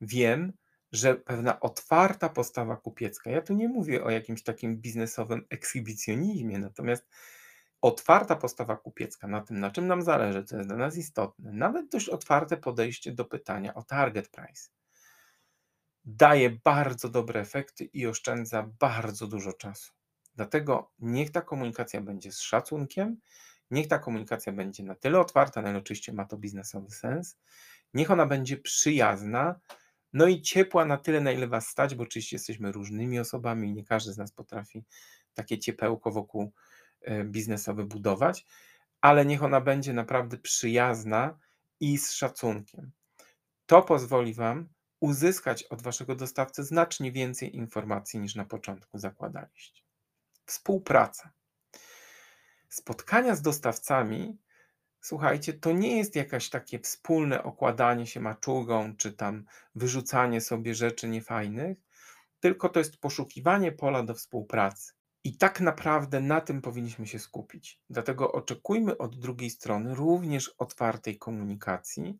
wiem, 0.00 0.52
że 0.92 1.14
pewna 1.14 1.60
otwarta 1.60 2.28
postawa 2.28 2.76
kupiecka, 2.76 3.30
ja 3.30 3.42
tu 3.42 3.54
nie 3.54 3.68
mówię 3.68 4.04
o 4.04 4.10
jakimś 4.10 4.42
takim 4.42 4.76
biznesowym 4.76 5.46
ekshibicjonizmie, 5.50 6.58
natomiast 6.58 7.08
otwarta 7.82 8.36
postawa 8.36 8.76
kupiecka 8.76 9.28
na 9.28 9.40
tym, 9.40 9.60
na 9.60 9.70
czym 9.70 9.86
nam 9.86 10.02
zależy, 10.02 10.44
co 10.44 10.56
jest 10.56 10.68
dla 10.68 10.76
nas 10.76 10.96
istotne, 10.96 11.52
nawet 11.52 11.88
dość 11.88 12.08
otwarte 12.08 12.56
podejście 12.56 13.12
do 13.12 13.24
pytania 13.24 13.74
o 13.74 13.82
target 13.82 14.28
price, 14.28 14.70
daje 16.04 16.50
bardzo 16.64 17.08
dobre 17.08 17.40
efekty 17.40 17.84
i 17.84 18.06
oszczędza 18.06 18.70
bardzo 18.80 19.26
dużo 19.26 19.52
czasu. 19.52 19.92
Dlatego 20.34 20.92
niech 20.98 21.30
ta 21.30 21.40
komunikacja 21.40 22.00
będzie 22.00 22.32
z 22.32 22.40
szacunkiem, 22.40 23.16
niech 23.70 23.88
ta 23.88 23.98
komunikacja 23.98 24.52
będzie 24.52 24.82
na 24.82 24.94
tyle 24.94 25.20
otwarta, 25.20 25.60
ile 25.60 25.78
oczywiście 25.78 26.12
ma 26.12 26.24
to 26.24 26.36
biznesowy 26.36 26.90
sens, 26.90 27.38
niech 27.94 28.10
ona 28.10 28.26
będzie 28.26 28.56
przyjazna, 28.56 29.60
no 30.12 30.26
i 30.26 30.42
ciepła 30.42 30.84
na 30.84 30.96
tyle, 30.96 31.20
na 31.20 31.32
ile 31.32 31.48
Was 31.48 31.68
stać, 31.68 31.94
bo 31.94 32.02
oczywiście 32.02 32.36
jesteśmy 32.36 32.72
różnymi 32.72 33.18
osobami 33.18 33.68
i 33.68 33.72
nie 33.72 33.84
każdy 33.84 34.12
z 34.12 34.18
nas 34.18 34.32
potrafi 34.32 34.84
takie 35.34 35.58
ciepełko 35.58 36.10
wokół 36.10 36.52
e, 37.02 37.24
biznesowe 37.24 37.84
budować, 37.84 38.46
ale 39.00 39.26
niech 39.26 39.42
ona 39.42 39.60
będzie 39.60 39.92
naprawdę 39.92 40.38
przyjazna 40.38 41.38
i 41.80 41.98
z 41.98 42.12
szacunkiem. 42.12 42.90
To 43.66 43.82
pozwoli 43.82 44.34
Wam 44.34 44.68
uzyskać 45.00 45.62
od 45.62 45.82
Waszego 45.82 46.14
dostawcy 46.14 46.64
znacznie 46.64 47.12
więcej 47.12 47.56
informacji 47.56 48.20
niż 48.20 48.34
na 48.34 48.44
początku 48.44 48.98
zakładaliście. 48.98 49.82
Współpraca. 50.46 51.32
Spotkania 52.68 53.34
z 53.34 53.42
dostawcami 53.42 54.38
Słuchajcie, 55.00 55.52
to 55.52 55.72
nie 55.72 55.96
jest 55.96 56.16
jakaś 56.16 56.50
takie 56.50 56.78
wspólne 56.78 57.42
okładanie 57.42 58.06
się 58.06 58.20
maczugą, 58.20 58.96
czy 58.96 59.12
tam 59.12 59.44
wyrzucanie 59.74 60.40
sobie 60.40 60.74
rzeczy 60.74 61.08
niefajnych, 61.08 61.78
tylko 62.40 62.68
to 62.68 62.78
jest 62.78 62.96
poszukiwanie 62.96 63.72
pola 63.72 64.02
do 64.02 64.14
współpracy. 64.14 64.92
I 65.24 65.36
tak 65.36 65.60
naprawdę 65.60 66.20
na 66.20 66.40
tym 66.40 66.62
powinniśmy 66.62 67.06
się 67.06 67.18
skupić. 67.18 67.80
Dlatego 67.90 68.32
oczekujmy 68.32 68.98
od 68.98 69.16
drugiej 69.16 69.50
strony 69.50 69.94
również 69.94 70.48
otwartej 70.48 71.18
komunikacji 71.18 72.18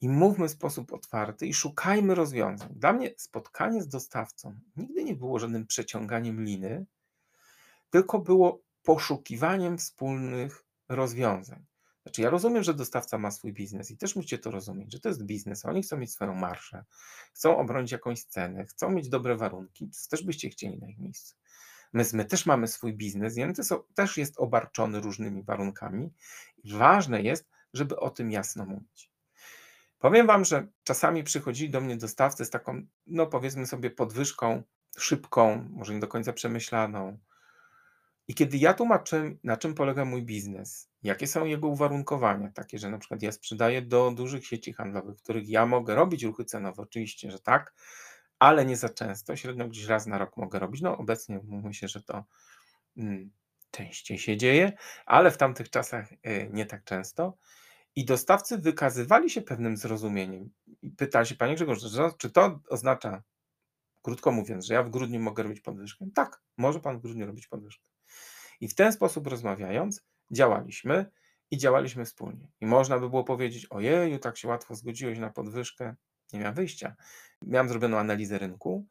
i 0.00 0.08
mówmy 0.08 0.48
w 0.48 0.50
sposób 0.50 0.92
otwarty 0.92 1.46
i 1.46 1.54
szukajmy 1.54 2.14
rozwiązań. 2.14 2.68
Dla 2.76 2.92
mnie 2.92 3.14
spotkanie 3.16 3.82
z 3.82 3.88
dostawcą 3.88 4.60
nigdy 4.76 5.04
nie 5.04 5.14
było 5.14 5.38
żadnym 5.38 5.66
przeciąganiem 5.66 6.44
liny, 6.44 6.86
tylko 7.90 8.18
było 8.18 8.62
poszukiwaniem 8.82 9.78
wspólnych 9.78 10.64
rozwiązań. 10.88 11.64
Znaczy, 12.02 12.22
ja 12.22 12.30
rozumiem, 12.30 12.62
że 12.62 12.74
dostawca 12.74 13.18
ma 13.18 13.30
swój 13.30 13.52
biznes 13.52 13.90
i 13.90 13.96
też 13.96 14.16
musicie 14.16 14.38
to 14.38 14.50
rozumieć, 14.50 14.92
że 14.92 15.00
to 15.00 15.08
jest 15.08 15.24
biznes. 15.24 15.64
Oni 15.64 15.82
chcą 15.82 15.96
mieć 15.96 16.12
swoją 16.12 16.34
marszę, 16.34 16.84
chcą 17.34 17.58
obronić 17.58 17.92
jakąś 17.92 18.24
cenę, 18.24 18.64
chcą 18.64 18.90
mieć 18.90 19.08
dobre 19.08 19.36
warunki. 19.36 19.90
Też 20.10 20.24
byście 20.24 20.50
chcieli 20.50 20.78
na 20.78 20.88
ich 20.88 20.98
miejscu. 20.98 21.36
My, 21.92 22.04
my 22.12 22.24
też 22.24 22.46
mamy 22.46 22.68
swój 22.68 22.94
biznes 22.94 23.36
i 23.36 23.42
on 23.42 23.52
też 23.94 24.16
jest 24.16 24.38
obarczony 24.38 25.00
różnymi 25.00 25.42
warunkami. 25.42 26.12
I 26.64 26.72
ważne 26.72 27.22
jest, 27.22 27.48
żeby 27.74 27.96
o 27.96 28.10
tym 28.10 28.30
jasno 28.30 28.66
mówić. 28.66 29.10
Powiem 29.98 30.26
Wam, 30.26 30.44
że 30.44 30.66
czasami 30.84 31.24
przychodzili 31.24 31.70
do 31.70 31.80
mnie 31.80 31.96
dostawcy 31.96 32.44
z 32.44 32.50
taką, 32.50 32.82
no 33.06 33.26
powiedzmy 33.26 33.66
sobie, 33.66 33.90
podwyżką 33.90 34.62
szybką, 34.98 35.68
może 35.70 35.94
nie 35.94 36.00
do 36.00 36.08
końca 36.08 36.32
przemyślaną, 36.32 37.18
i 38.28 38.34
kiedy 38.34 38.56
ja 38.56 38.74
tłumaczę, 38.74 39.30
na 39.44 39.56
czym 39.56 39.74
polega 39.74 40.04
mój 40.04 40.22
biznes, 40.22 40.90
jakie 41.02 41.26
są 41.26 41.44
jego 41.44 41.68
uwarunkowania, 41.68 42.50
takie, 42.52 42.78
że 42.78 42.90
na 42.90 42.98
przykład 42.98 43.22
ja 43.22 43.32
sprzedaję 43.32 43.82
do 43.82 44.10
dużych 44.10 44.46
sieci 44.46 44.72
handlowych, 44.72 45.18
w 45.18 45.22
których 45.22 45.48
ja 45.48 45.66
mogę 45.66 45.94
robić 45.94 46.22
ruchy 46.22 46.44
cenowe, 46.44 46.82
oczywiście, 46.82 47.30
że 47.30 47.38
tak, 47.38 47.74
ale 48.38 48.66
nie 48.66 48.76
za 48.76 48.88
często, 48.88 49.36
średnio 49.36 49.68
gdzieś 49.68 49.84
raz 49.84 50.06
na 50.06 50.18
rok 50.18 50.36
mogę 50.36 50.58
robić. 50.58 50.80
No 50.80 50.98
obecnie 50.98 51.40
myślę, 51.44 51.88
że 51.88 52.02
to 52.02 52.24
mm, 52.96 53.30
częściej 53.70 54.18
się 54.18 54.36
dzieje, 54.36 54.72
ale 55.06 55.30
w 55.30 55.36
tamtych 55.36 55.70
czasach 55.70 56.12
y, 56.12 56.50
nie 56.52 56.66
tak 56.66 56.84
często. 56.84 57.36
I 57.96 58.04
dostawcy 58.04 58.58
wykazywali 58.58 59.30
się 59.30 59.42
pewnym 59.42 59.76
zrozumieniem. 59.76 60.50
I 60.82 60.90
pytali 60.90 61.26
się, 61.26 61.34
panie 61.34 61.54
Grzegorz, 61.54 61.78
czy 62.18 62.30
to 62.30 62.60
oznacza, 62.68 63.22
krótko 64.02 64.32
mówiąc, 64.32 64.66
że 64.66 64.74
ja 64.74 64.82
w 64.82 64.90
grudniu 64.90 65.20
mogę 65.20 65.42
robić 65.42 65.60
podwyżkę? 65.60 66.06
Tak, 66.14 66.42
może 66.56 66.80
pan 66.80 66.98
w 66.98 67.02
grudniu 67.02 67.26
robić 67.26 67.46
podwyżkę. 67.46 67.88
I 68.60 68.68
w 68.68 68.74
ten 68.74 68.92
sposób 68.92 69.26
rozmawiając, 69.26 70.04
działaliśmy 70.32 71.10
i 71.50 71.56
działaliśmy 71.56 72.04
wspólnie. 72.04 72.48
I 72.60 72.66
można 72.66 72.98
by 72.98 73.10
było 73.10 73.24
powiedzieć: 73.24 73.66
Ojeju, 73.70 74.18
tak 74.18 74.36
się 74.36 74.48
łatwo 74.48 74.74
zgodziłeś 74.74 75.18
na 75.18 75.30
podwyżkę. 75.30 75.96
Nie 76.32 76.38
miałem 76.38 76.54
wyjścia. 76.54 76.96
Miałem 77.42 77.68
zrobioną 77.68 77.98
analizę 77.98 78.38
rynku 78.38 78.86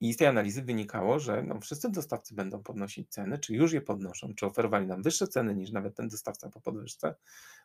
i 0.00 0.12
z 0.12 0.16
tej 0.16 0.26
analizy 0.26 0.62
wynikało, 0.62 1.18
że 1.18 1.42
no, 1.42 1.60
wszyscy 1.60 1.90
dostawcy 1.90 2.34
będą 2.34 2.62
podnosić 2.62 3.10
ceny, 3.10 3.38
czy 3.38 3.54
już 3.54 3.72
je 3.72 3.80
podnoszą, 3.80 4.34
czy 4.34 4.46
oferowali 4.46 4.86
nam 4.86 5.02
wyższe 5.02 5.26
ceny 5.28 5.54
niż 5.54 5.70
nawet 5.70 5.96
ten 5.96 6.08
dostawca 6.08 6.50
po 6.50 6.60
podwyżce. 6.60 7.14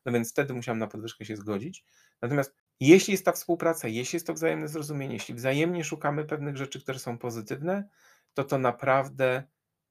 No 0.05 0.11
więc 0.11 0.31
wtedy 0.31 0.53
musiałem 0.53 0.79
na 0.79 0.87
podwyżkę 0.87 1.25
się 1.25 1.35
zgodzić. 1.35 1.85
Natomiast 2.21 2.55
jeśli 2.79 3.11
jest 3.11 3.25
ta 3.25 3.31
współpraca, 3.31 3.87
jeśli 3.87 4.15
jest 4.15 4.27
to 4.27 4.33
wzajemne 4.33 4.67
zrozumienie, 4.67 5.13
jeśli 5.13 5.35
wzajemnie 5.35 5.83
szukamy 5.83 6.25
pewnych 6.25 6.57
rzeczy, 6.57 6.81
które 6.81 6.99
są 6.99 7.17
pozytywne, 7.17 7.89
to 8.33 8.43
to 8.43 8.57
naprawdę 8.57 9.43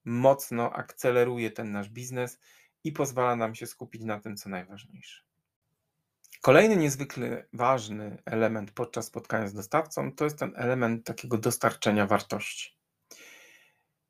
mocno 0.05 0.73
akceleruje 0.73 1.51
ten 1.51 1.73
nasz 1.73 1.89
biznes 1.91 2.39
i 2.85 2.93
pozwala 2.93 3.37
nam 3.37 3.55
się 3.55 3.67
skupić 3.67 4.03
na 4.05 4.21
tym, 4.21 4.37
co 4.37 4.49
najważniejsze. 4.49 5.32
Kolejny 6.43 6.77
niezwykle 6.77 7.47
ważny 7.53 8.23
element 8.25 8.71
podczas 8.71 9.07
spotkania 9.07 9.49
z 9.49 9.55
dostawcą 9.55 10.13
to 10.13 10.25
jest 10.25 10.39
ten 10.39 10.53
element 10.57 11.07
takiego 11.07 11.39
dostarczenia 11.39 12.07
wartości. 12.07 12.79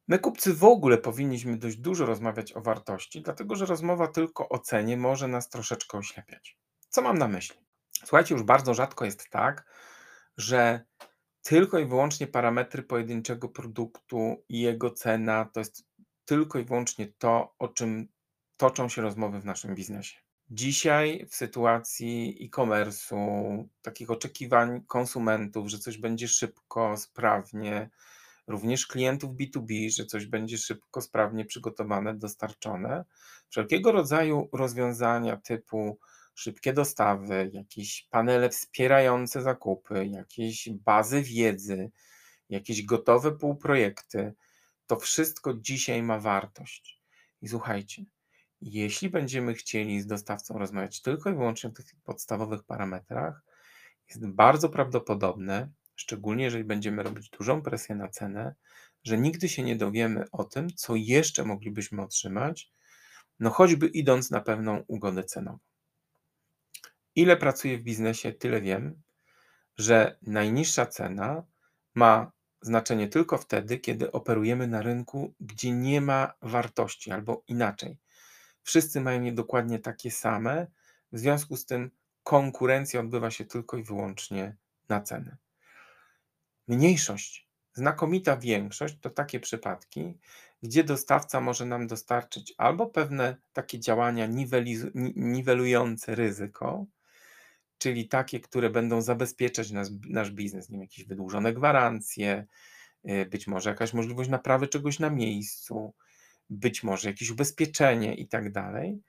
My, 0.09 0.19
kupcy, 0.19 0.55
w 0.55 0.65
ogóle 0.65 0.99
powinniśmy 0.99 1.57
dość 1.57 1.77
dużo 1.77 2.07
rozmawiać 2.07 2.53
o 2.53 2.61
wartości, 2.61 3.23
dlatego 3.23 3.57
że 3.57 3.67
rozmowa 3.67 4.09
tylko 4.09 4.49
o 4.49 4.59
cenie 4.59 4.97
może 4.97 5.29
nas 5.29 5.49
troszeczkę 5.49 5.99
oślepiać. 5.99 6.59
Co 6.89 7.03
mam 7.03 7.19
na 7.19 7.29
myśli? 7.29 7.57
Słuchajcie, 7.99 8.35
już 8.35 8.45
bardzo 8.45 8.75
rzadko 8.75 9.05
jest 9.05 9.31
tak, 9.31 9.67
że 10.37 10.85
tylko 11.43 11.79
i 11.79 11.87
wyłącznie 11.87 12.27
parametry 12.27 12.83
pojedynczego 12.83 13.49
produktu 13.49 14.45
i 14.49 14.61
jego 14.61 14.91
cena 14.91 15.45
to 15.45 15.61
jest 15.61 15.85
tylko 16.25 16.59
i 16.59 16.65
wyłącznie 16.65 17.13
to, 17.19 17.55
o 17.59 17.69
czym 17.69 18.09
toczą 18.57 18.89
się 18.89 19.03
rozmowy 19.03 19.41
w 19.41 19.45
naszym 19.45 19.75
biznesie. 19.75 20.32
Dzisiaj 20.55 21.27
w 21.31 21.35
sytuacji 21.35 22.39
e-commerce'u, 22.41 23.65
takich 23.83 24.11
oczekiwań 24.11 24.85
konsumentów, 24.87 25.69
że 25.69 25.79
coś 25.79 25.99
będzie 25.99 26.29
szybko, 26.29 26.97
sprawnie, 26.97 27.91
również 28.47 28.87
klientów 28.87 29.31
B2B, 29.31 29.91
że 29.97 30.07
coś 30.07 30.27
będzie 30.27 30.59
szybko, 30.59 31.01
sprawnie 31.01 31.45
przygotowane, 31.45 32.15
dostarczone, 32.15 33.05
wszelkiego 33.49 33.93
rodzaju 33.93 34.49
rozwiązania 34.53 35.37
typu 35.37 35.99
szybkie 36.35 36.73
dostawy, 36.73 37.51
jakieś 37.53 38.09
panele 38.11 38.51
wspierające 38.51 39.43
zakupy, 39.43 40.07
jakieś 40.07 40.69
bazy 40.71 41.23
wiedzy, 41.23 41.91
jakieś 42.49 42.85
gotowe 42.85 43.33
półprojekty, 43.33 44.35
to 44.87 44.97
wszystko 44.97 45.55
dzisiaj 45.55 46.03
ma 46.03 46.19
wartość. 46.19 47.03
I 47.43 47.49
słuchajcie, 47.49 48.05
jeśli 48.63 49.11
będziemy 49.11 49.55
chcieli 49.55 50.01
z 50.01 50.07
dostawcą 50.07 50.59
rozmawiać 50.59 51.03
tylko 51.03 51.31
i 51.31 51.35
wyłącznie 51.35 51.71
o 51.71 51.73
tych 51.73 51.87
podstawowych 52.05 52.63
parametrach, 52.63 53.43
jest 54.09 54.27
bardzo 54.27 54.69
prawdopodobne, 54.69 55.69
szczególnie 55.97 56.45
jeżeli 56.45 56.65
będziemy 56.65 57.03
robić 57.03 57.31
dużą 57.31 57.63
presję 57.63 57.95
na 57.95 58.09
cenę, 58.09 58.55
że 59.05 59.19
nigdy 59.19 59.49
się 59.49 59.63
nie 59.63 59.77
dowiemy 59.77 60.25
o 60.33 60.45
tym, 60.45 60.69
co 60.77 60.97
jeszcze 60.97 61.45
moglibyśmy 61.45 62.03
otrzymać, 62.03 62.73
no 63.41 63.51
choćby 63.51 63.87
idąc 63.87 64.31
na 64.31 64.41
pewną 64.41 64.85
ugodę 64.87 65.25
cenową. 65.25 65.59
Ile 67.15 67.37
pracuję 67.37 67.79
w 67.79 67.83
biznesie, 67.83 68.33
tyle 68.33 68.61
wiem, 68.61 69.03
że 69.77 70.19
najniższa 70.23 70.87
cena 70.87 71.47
ma 71.95 72.33
znaczenie 72.61 73.09
tylko 73.09 73.39
wtedy, 73.39 73.79
kiedy 73.79 74.13
operujemy 74.13 74.67
na 74.67 74.83
rynku, 74.83 75.35
gdzie 75.41 75.73
nie 75.73 76.01
ma 76.01 76.33
wartości, 76.43 77.11
albo 77.11 77.43
inaczej. 77.49 78.02
Wszyscy 78.63 79.01
mają 79.01 79.23
je 79.23 79.33
dokładnie 79.33 79.79
takie 79.79 80.11
same, 80.11 80.67
w 81.13 81.19
związku 81.19 81.57
z 81.57 81.67
tym 81.67 81.91
konkurencja 82.23 83.01
odbywa 83.01 83.31
się 83.31 83.45
tylko 83.45 83.77
i 83.77 83.83
wyłącznie 83.83 84.57
na 84.89 85.01
cenę. 85.01 85.37
Mniejszość, 86.69 87.49
znakomita 87.75 88.37
większość 88.37 88.97
to 89.01 89.11
takie 89.11 89.41
przypadki, 89.41 90.19
gdzie 90.63 90.85
dostawca 90.85 91.41
może 91.41 91.67
nam 91.67 91.87
dostarczyć 91.87 92.55
albo 92.59 92.87
pewne 92.87 93.37
takie 93.53 93.81
działania 93.81 94.29
niwelujące 95.17 96.15
ryzyko, 96.15 96.87
czyli 97.79 98.09
takie, 98.09 98.41
które 98.41 98.71
będą 98.71 99.03
zabezpieczać 99.03 99.71
nas, 99.71 99.91
nasz 100.09 100.31
biznes, 100.31 100.69
nie 100.69 100.73
wiem, 100.73 100.83
jakieś 100.83 101.05
wydłużone 101.05 101.53
gwarancje, 101.53 102.47
y, 103.11 103.27
być 103.27 103.47
może 103.47 103.71
jakaś 103.71 103.93
możliwość 103.93 104.31
naprawy 104.31 104.69
czegoś 104.69 104.99
na 104.99 105.11
miejscu, 105.11 105.95
być 106.53 106.83
może 106.83 107.09
jakieś 107.09 107.31
ubezpieczenie 107.31 108.15
i 108.15 108.29
tak 108.29 108.53
dalej. 108.53 109.03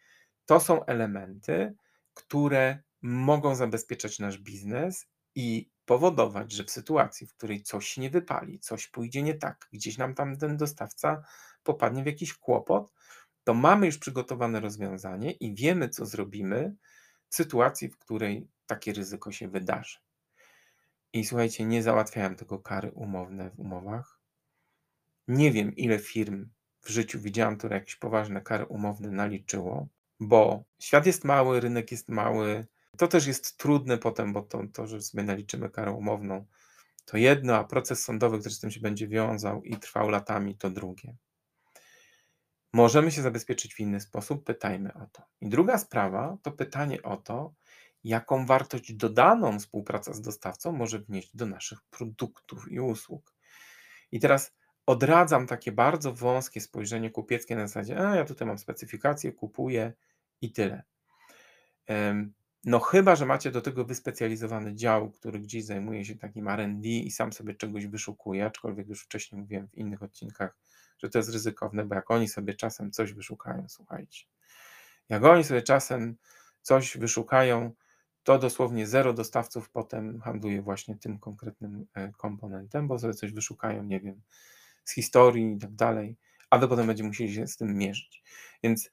To 0.46 0.60
są 0.60 0.86
elementy, 0.86 1.76
które 2.14 2.84
mogą 3.02 3.56
zabezpieczać 3.56 4.20
nasz 4.20 4.38
biznes 4.38 5.08
i 5.36 5.70
powodować, 5.86 6.52
że 6.52 6.64
w 6.64 6.72
sytuacji, 6.72 7.28
w 7.28 7.34
której 7.34 7.62
coś 7.62 7.98
nie 7.98 8.10
wypali, 8.10 8.60
coś 8.60 8.88
pójdzie 8.88 9.24
nie 9.24 9.34
tak, 9.34 9.68
gdzieś 9.74 9.98
nam 9.98 10.16
tam 10.16 10.38
ten 10.38 10.58
dostawca 10.58 11.24
popadnie 11.64 12.04
w 12.04 12.06
jakiś 12.06 12.34
kłopot, 12.34 12.92
to 13.44 13.54
mamy 13.54 13.86
już 13.86 13.98
przygotowane 13.98 14.60
rozwiązanie 14.60 15.32
i 15.32 15.56
wiemy, 15.56 15.90
co 15.90 16.06
zrobimy 16.06 16.76
w 17.30 17.36
sytuacji, 17.36 17.90
w 17.90 17.98
której 17.98 18.48
takie 18.66 18.94
ryzyko 18.94 19.32
się 19.32 19.48
wydarzy. 19.48 19.98
I 21.14 21.26
słuchajcie, 21.26 21.66
nie 21.66 21.84
załatwiałem 21.84 22.36
tego 22.36 22.60
kary 22.60 22.92
umowne 22.92 23.50
w 23.50 23.60
umowach. 23.60 24.20
Nie 25.28 25.52
wiem, 25.52 25.76
ile 25.76 26.00
firm 26.00 26.50
w 26.84 26.90
życiu 26.90 27.20
widziałam, 27.20 27.58
które 27.58 27.76
jakieś 27.76 27.96
poważne 27.96 28.42
kary 28.42 28.66
umowne 28.66 29.12
naliczyło, 29.12 29.88
bo 30.20 30.64
świat 30.80 31.06
jest 31.06 31.24
mały, 31.24 31.60
rynek 31.60 31.92
jest 31.92 32.10
mały. 32.10 32.68
To 32.98 33.08
też 33.08 33.28
jest 33.28 33.58
trudne 33.58 33.98
potem, 33.98 34.34
bo 34.34 34.42
to, 34.42 34.62
to 34.74 34.88
że 34.88 35.02
sobie 35.02 35.24
naliczymy 35.24 35.70
karę 35.70 35.92
umowną, 35.92 36.46
to 37.06 37.18
jedno, 37.18 37.56
a 37.56 37.64
proces 37.64 38.04
sądowy, 38.04 38.40
który 38.40 38.56
z 38.56 38.60
tym 38.60 38.72
się 38.72 38.80
będzie 38.80 39.08
wiązał 39.08 39.64
i 39.64 39.78
trwał 39.78 40.10
latami, 40.10 40.58
to 40.58 40.70
drugie. 40.70 41.16
Możemy 42.74 43.12
się 43.12 43.22
zabezpieczyć 43.22 43.76
w 43.76 43.80
inny 43.80 44.02
sposób, 44.02 44.44
pytajmy 44.44 44.94
o 44.94 45.06
to. 45.12 45.24
I 45.42 45.50
druga 45.50 45.78
sprawa 45.78 46.38
to 46.42 46.52
pytanie 46.52 47.02
o 47.02 47.18
to, 47.18 47.54
jaką 48.04 48.46
wartość 48.46 48.94
dodaną 48.94 49.60
współpraca 49.60 50.14
z 50.14 50.22
dostawcą 50.22 50.72
może 50.72 51.00
wnieść 51.00 51.36
do 51.36 51.46
naszych 51.46 51.80
produktów 51.90 52.72
i 52.72 52.80
usług. 52.80 53.34
I 54.12 54.20
teraz 54.20 54.54
odradzam 54.86 55.48
takie 55.48 55.72
bardzo 55.72 56.14
wąskie 56.14 56.62
spojrzenie 56.62 57.12
kupieckie 57.12 57.56
na 57.56 57.68
zasadzie, 57.68 58.08
a 58.08 58.16
ja 58.16 58.26
tutaj 58.26 58.48
mam 58.48 58.58
specyfikację, 58.58 59.32
kupuję 59.32 59.94
i 60.42 60.52
tyle. 60.52 60.84
No 62.66 62.80
chyba, 62.80 63.16
że 63.16 63.26
macie 63.26 63.52
do 63.52 63.62
tego 63.62 63.86
wyspecjalizowany 63.86 64.76
dział, 64.76 65.12
który 65.12 65.40
gdzieś 65.40 65.66
zajmuje 65.66 66.06
się 66.06 66.16
takim 66.16 66.48
R&D 66.48 66.88
i 66.88 67.12
sam 67.12 67.34
sobie 67.34 67.56
czegoś 67.56 67.88
wyszukuje, 67.88 68.46
aczkolwiek 68.46 68.88
już 68.88 69.04
wcześniej 69.04 69.42
mówiłem 69.42 69.68
w 69.68 69.76
innych 69.78 70.04
odcinkach, 70.04 70.58
że 70.98 71.10
to 71.10 71.20
jest 71.20 71.30
ryzykowne, 71.30 71.86
bo 71.86 71.96
jak 71.96 72.12
oni 72.12 72.28
sobie 72.28 72.54
czasem 72.54 72.92
coś 72.92 73.14
wyszukają, 73.14 73.66
słuchajcie, 73.70 74.26
jak 75.10 75.24
oni 75.24 75.44
sobie 75.44 75.62
czasem 75.62 76.18
coś 76.62 76.98
wyszukają, 76.98 77.72
to 78.24 78.40
dosłownie 78.40 78.88
zero 78.88 79.14
dostawców 79.14 79.70
potem 79.70 80.22
handluje 80.22 80.62
właśnie 80.62 80.96
tym 80.96 81.20
konkretnym 81.20 81.86
e, 81.94 82.12
komponentem, 82.12 82.88
bo 82.88 83.00
sobie 83.00 83.14
coś 83.14 83.32
wyszukają, 83.32 83.84
nie 83.84 84.00
wiem, 84.00 84.22
z 84.84 84.94
historii 84.94 85.54
i 85.54 85.58
tak 85.58 85.76
dalej, 85.76 86.18
a 86.50 86.58
wy 86.58 86.68
potem 86.68 86.88
będziecie 86.88 87.08
musieli 87.08 87.34
się 87.34 87.48
z 87.48 87.58
tym 87.58 87.78
mierzyć. 87.78 88.24
Więc 88.64 88.92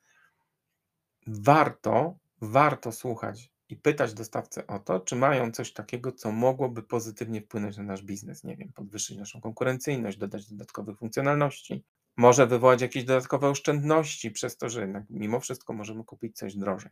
warto, 1.27 2.19
warto 2.41 2.93
słuchać 2.93 3.51
i 3.69 3.77
pytać 3.77 4.15
dostawcę 4.15 4.67
o 4.67 4.79
to, 4.79 5.01
czy 5.01 5.17
mają 5.17 5.53
coś 5.53 5.73
takiego, 5.73 6.13
co 6.13 6.33
mogłoby 6.33 6.83
pozytywnie 6.83 7.41
wpłynąć 7.41 7.77
na 7.77 7.83
nasz 7.83 8.03
biznes, 8.03 8.45
nie 8.45 8.57
wiem, 8.57 8.73
podwyższyć 8.73 9.17
naszą 9.19 9.41
konkurencyjność, 9.41 10.19
dodać 10.19 10.51
dodatkowych 10.51 10.99
funkcjonalności, 10.99 11.85
może 12.17 12.47
wywołać 12.47 12.83
jakieś 12.83 13.05
dodatkowe 13.05 13.49
oszczędności 13.49 14.31
przez 14.31 14.57
to, 14.57 14.69
że 14.69 14.81
jednak 14.81 15.05
mimo 15.11 15.41
wszystko 15.41 15.73
możemy 15.73 16.05
kupić 16.05 16.37
coś 16.37 16.57
drożej. 16.57 16.91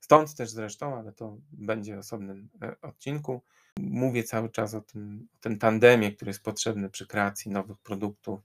Stąd 0.00 0.34
też 0.34 0.50
zresztą, 0.50 0.98
ale 0.98 1.12
to 1.12 1.36
będzie 1.52 1.96
w 1.96 1.98
osobnym 1.98 2.48
e, 2.62 2.76
odcinku, 2.82 3.42
mówię 3.80 4.22
cały 4.22 4.50
czas 4.50 4.74
o 4.74 4.80
tym, 4.80 5.28
o 5.34 5.38
tym 5.40 5.58
tandemie, 5.58 6.12
który 6.12 6.28
jest 6.28 6.42
potrzebny 6.42 6.90
przy 6.90 7.06
kreacji 7.06 7.50
nowych 7.50 7.78
produktów, 7.78 8.40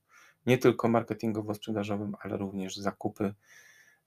nie 0.45 0.57
tylko 0.57 0.87
marketingowo-sprzedażowym, 0.87 2.11
ale 2.19 2.37
również 2.37 2.77
zakupy 2.77 3.33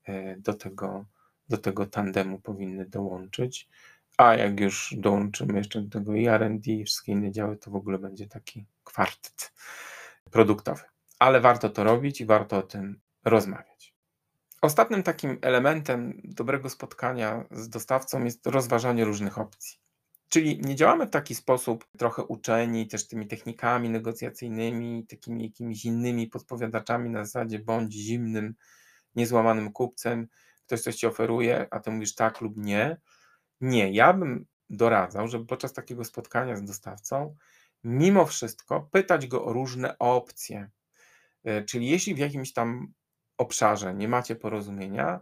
e, 0.04 0.36
do 0.36 0.54
tego, 0.54 1.04
do 1.48 1.58
tego 1.58 1.86
tandemu 1.86 2.40
powinny 2.40 2.86
dołączyć. 2.86 3.68
A 4.16 4.34
jak 4.34 4.60
już 4.60 4.94
dołączymy 4.98 5.58
jeszcze 5.58 5.82
do 5.82 5.90
tego 5.90 6.14
i 6.14 6.26
R&D 6.26 6.84
wszystkie 6.84 7.12
inne 7.12 7.30
działy, 7.30 7.56
to 7.56 7.70
w 7.70 7.76
ogóle 7.76 7.98
będzie 7.98 8.26
taki 8.26 8.66
kwartet 8.84 9.52
produktowy. 10.30 10.82
Ale 11.18 11.40
warto 11.40 11.70
to 11.70 11.84
robić 11.84 12.20
i 12.20 12.26
warto 12.26 12.58
o 12.58 12.62
tym 12.62 13.00
rozmawiać. 13.24 13.94
Ostatnim 14.62 15.02
takim 15.02 15.38
elementem 15.42 16.20
dobrego 16.24 16.70
spotkania 16.70 17.44
z 17.50 17.68
dostawcą 17.68 18.24
jest 18.24 18.46
rozważanie 18.46 19.04
różnych 19.04 19.38
opcji. 19.38 19.81
Czyli 20.32 20.58
nie 20.60 20.76
działamy 20.76 21.06
w 21.06 21.10
taki 21.10 21.34
sposób 21.34 21.86
trochę 21.98 22.24
uczeni 22.24 22.88
też 22.88 23.08
tymi 23.08 23.26
technikami 23.26 23.90
negocjacyjnymi, 23.90 25.06
takimi 25.06 25.44
jakimiś 25.44 25.84
innymi 25.84 26.26
podpowiadaczami 26.26 27.10
na 27.10 27.24
zasadzie 27.24 27.58
bądź 27.58 27.92
zimnym, 27.92 28.54
niezłamanym 29.14 29.72
kupcem, 29.72 30.28
ktoś 30.66 30.80
coś 30.80 30.96
ci 30.96 31.06
oferuje, 31.06 31.66
a 31.70 31.80
ty 31.80 31.90
mówisz 31.90 32.14
tak 32.14 32.40
lub 32.40 32.56
nie. 32.56 33.00
Nie, 33.60 33.92
ja 33.92 34.12
bym 34.12 34.46
doradzał, 34.70 35.28
żeby 35.28 35.46
podczas 35.46 35.72
takiego 35.72 36.04
spotkania 36.04 36.56
z 36.56 36.64
dostawcą 36.64 37.36
mimo 37.84 38.26
wszystko 38.26 38.88
pytać 38.92 39.26
go 39.26 39.44
o 39.44 39.52
różne 39.52 39.98
opcje. 39.98 40.70
E, 41.44 41.64
czyli 41.64 41.90
jeśli 41.90 42.14
w 42.14 42.18
jakimś 42.18 42.52
tam 42.52 42.92
obszarze 43.38 43.94
nie 43.94 44.08
macie 44.08 44.36
porozumienia, 44.36 45.20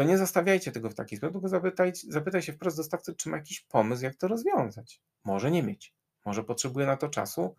to 0.00 0.04
nie 0.04 0.18
zostawiajcie 0.18 0.72
tego 0.72 0.90
w 0.90 0.94
taki 0.94 1.16
sposób, 1.16 1.32
tylko 1.32 1.48
zapytaj, 1.48 1.92
zapytaj 2.08 2.42
się 2.42 2.52
wprost 2.52 2.76
dostawcy, 2.76 3.14
czy 3.14 3.28
ma 3.28 3.36
jakiś 3.36 3.60
pomysł, 3.60 4.04
jak 4.04 4.16
to 4.16 4.28
rozwiązać. 4.28 5.00
Może 5.24 5.50
nie 5.50 5.62
mieć, 5.62 5.94
może 6.24 6.44
potrzebuje 6.44 6.86
na 6.86 6.96
to 6.96 7.08
czasu, 7.08 7.56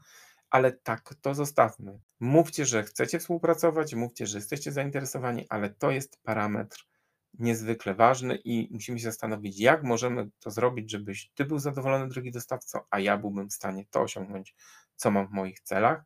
ale 0.49 0.71
tak 0.71 1.15
to 1.21 1.33
zostawmy. 1.35 1.99
Mówcie, 2.19 2.65
że 2.65 2.83
chcecie 2.83 3.19
współpracować, 3.19 3.95
mówcie, 3.95 4.27
że 4.27 4.37
jesteście 4.37 4.71
zainteresowani, 4.71 5.45
ale 5.49 5.69
to 5.69 5.91
jest 5.91 6.19
parametr 6.23 6.87
niezwykle 7.33 7.95
ważny 7.95 8.35
i 8.35 8.69
musimy 8.71 8.99
się 8.99 9.05
zastanowić, 9.05 9.59
jak 9.59 9.83
możemy 9.83 10.29
to 10.39 10.51
zrobić, 10.51 10.91
żebyś 10.91 11.31
ty 11.35 11.45
był 11.45 11.59
zadowolony, 11.59 12.07
drogi 12.07 12.31
dostawco, 12.31 12.87
a 12.89 12.99
ja 12.99 13.17
byłbym 13.17 13.49
w 13.49 13.53
stanie 13.53 13.85
to 13.91 14.01
osiągnąć, 14.01 14.55
co 14.95 15.11
mam 15.11 15.27
w 15.27 15.31
moich 15.31 15.59
celach. 15.59 16.03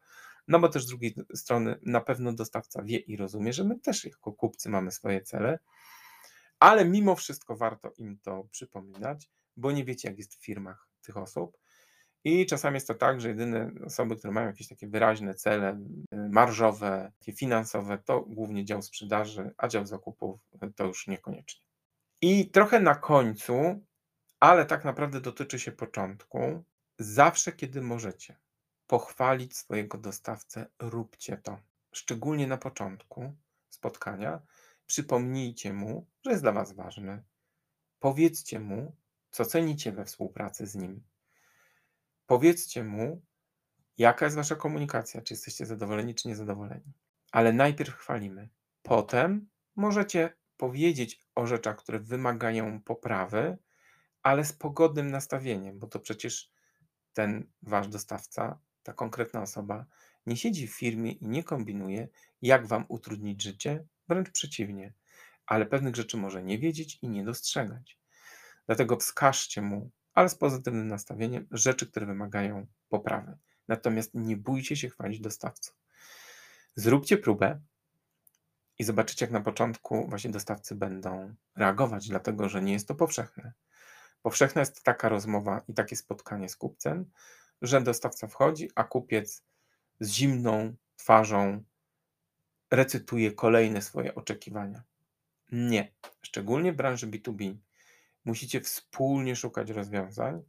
No 0.47 0.59
bo 0.59 0.69
też 0.69 0.83
z 0.83 0.87
drugiej 0.87 1.15
strony 1.35 1.79
na 1.85 2.01
pewno 2.01 2.33
dostawca 2.33 2.83
wie 2.83 2.97
i 2.97 3.17
rozumie, 3.17 3.53
że 3.53 3.63
my 3.63 3.79
też 3.79 4.05
jako 4.05 4.33
kupcy 4.33 4.69
mamy 4.69 4.91
swoje 4.91 5.21
cele, 5.21 5.59
ale 6.59 6.85
mimo 6.85 7.15
wszystko 7.15 7.55
warto 7.55 7.91
im 7.97 8.19
to 8.23 8.43
przypominać, 8.51 9.29
bo 9.57 9.71
nie 9.71 9.85
wiecie, 9.85 10.07
jak 10.09 10.17
jest 10.17 10.35
w 10.35 10.45
firmach 10.45 10.89
tych 11.01 11.17
osób. 11.17 11.57
I 12.23 12.45
czasami 12.45 12.75
jest 12.75 12.87
to 12.87 12.93
tak, 12.93 13.21
że 13.21 13.27
jedyne 13.27 13.71
osoby, 13.85 14.15
które 14.15 14.33
mają 14.33 14.47
jakieś 14.47 14.67
takie 14.67 14.87
wyraźne 14.87 15.33
cele 15.33 15.71
y, 16.13 16.29
marżowe, 16.29 17.11
finansowe, 17.35 17.97
to 17.97 18.21
głównie 18.21 18.65
dział 18.65 18.81
sprzedaży, 18.81 19.51
a 19.57 19.67
dział 19.67 19.85
zakupów 19.85 20.39
y, 20.63 20.73
to 20.73 20.85
już 20.85 21.07
niekoniecznie. 21.07 21.65
I 22.21 22.49
trochę 22.49 22.79
na 22.79 22.95
końcu, 22.95 23.85
ale 24.39 24.65
tak 24.65 24.85
naprawdę 24.85 25.21
dotyczy 25.21 25.59
się 25.59 25.71
początku, 25.71 26.63
zawsze 26.99 27.51
kiedy 27.51 27.81
możecie, 27.81 28.39
pochwalić 28.87 29.57
swojego 29.57 29.97
dostawcę, 29.97 30.65
róbcie 30.79 31.37
to. 31.37 31.59
Szczególnie 31.91 32.47
na 32.47 32.57
początku 32.57 33.35
spotkania. 33.69 34.41
Przypomnijcie 34.85 35.73
mu, 35.73 36.07
że 36.25 36.31
jest 36.31 36.43
dla 36.43 36.51
Was 36.51 36.73
ważny. 36.73 37.23
Powiedzcie 37.99 38.59
mu, 38.59 38.95
co 39.31 39.45
cenicie 39.45 39.91
we 39.91 40.05
współpracy 40.05 40.67
z 40.67 40.75
nim. 40.75 41.03
Powiedzcie 42.25 42.83
mu, 42.83 43.21
jaka 43.97 44.25
jest 44.25 44.35
Wasza 44.35 44.55
komunikacja, 44.55 45.21
czy 45.21 45.33
jesteście 45.33 45.65
zadowoleni, 45.65 46.15
czy 46.15 46.27
niezadowoleni. 46.27 46.93
Ale 47.31 47.53
najpierw 47.53 47.95
chwalimy. 47.95 48.49
Potem 48.81 49.49
możecie 49.75 50.35
powiedzieć 50.57 51.21
o 51.35 51.47
rzeczach, 51.47 51.77
które 51.77 51.99
wymagają 51.99 52.81
poprawy, 52.81 53.57
ale 54.23 54.45
z 54.45 54.53
pogodnym 54.53 55.11
nastawieniem, 55.11 55.79
bo 55.79 55.87
to 55.87 55.99
przecież 55.99 56.51
ten 57.13 57.47
Wasz 57.61 57.87
dostawca 57.87 58.59
ta 58.83 58.93
konkretna 58.93 59.41
osoba 59.41 59.85
nie 60.25 60.37
siedzi 60.37 60.67
w 60.67 60.75
firmie 60.75 61.11
i 61.11 61.27
nie 61.27 61.43
kombinuje, 61.43 62.07
jak 62.41 62.67
wam 62.67 62.85
utrudnić 62.87 63.43
życie, 63.43 63.85
wręcz 64.07 64.31
przeciwnie, 64.31 64.93
ale 65.45 65.65
pewnych 65.65 65.95
rzeczy 65.95 66.17
może 66.17 66.43
nie 66.43 66.59
wiedzieć 66.59 66.99
i 67.01 67.09
nie 67.09 67.25
dostrzegać. 67.25 67.99
Dlatego 68.65 68.97
wskażcie 68.97 69.61
mu, 69.61 69.89
ale 70.13 70.29
z 70.29 70.35
pozytywnym 70.35 70.87
nastawieniem, 70.87 71.47
rzeczy, 71.51 71.87
które 71.87 72.05
wymagają 72.05 72.67
poprawy. 72.89 73.37
Natomiast 73.67 74.11
nie 74.13 74.37
bójcie 74.37 74.75
się 74.75 74.89
chwalić 74.89 75.19
dostawców. 75.19 75.75
Zróbcie 76.75 77.17
próbę 77.17 77.59
i 78.79 78.83
zobaczycie, 78.83 79.25
jak 79.25 79.31
na 79.31 79.41
początku 79.41 80.07
właśnie 80.09 80.29
dostawcy 80.29 80.75
będą 80.75 81.35
reagować, 81.55 82.09
dlatego 82.09 82.49
że 82.49 82.61
nie 82.61 82.73
jest 82.73 82.87
to 82.87 82.95
powszechne. 82.95 83.53
Powszechna 84.21 84.61
jest 84.61 84.83
taka 84.83 85.09
rozmowa 85.09 85.61
i 85.67 85.73
takie 85.73 85.95
spotkanie 85.95 86.49
z 86.49 86.55
kupcem, 86.55 87.11
że 87.61 87.81
dostawca 87.81 88.27
wchodzi, 88.27 88.69
a 88.75 88.83
kupiec 88.83 89.43
z 89.99 90.09
zimną 90.09 90.75
twarzą 90.97 91.63
recytuje 92.71 93.31
kolejne 93.31 93.81
swoje 93.81 94.15
oczekiwania. 94.15 94.83
Nie. 95.51 95.91
Szczególnie 96.21 96.73
w 96.73 96.75
branży 96.75 97.07
B2B 97.07 97.55
musicie 98.25 98.61
wspólnie 98.61 99.35
szukać 99.35 99.69
rozwiązań 99.69 100.41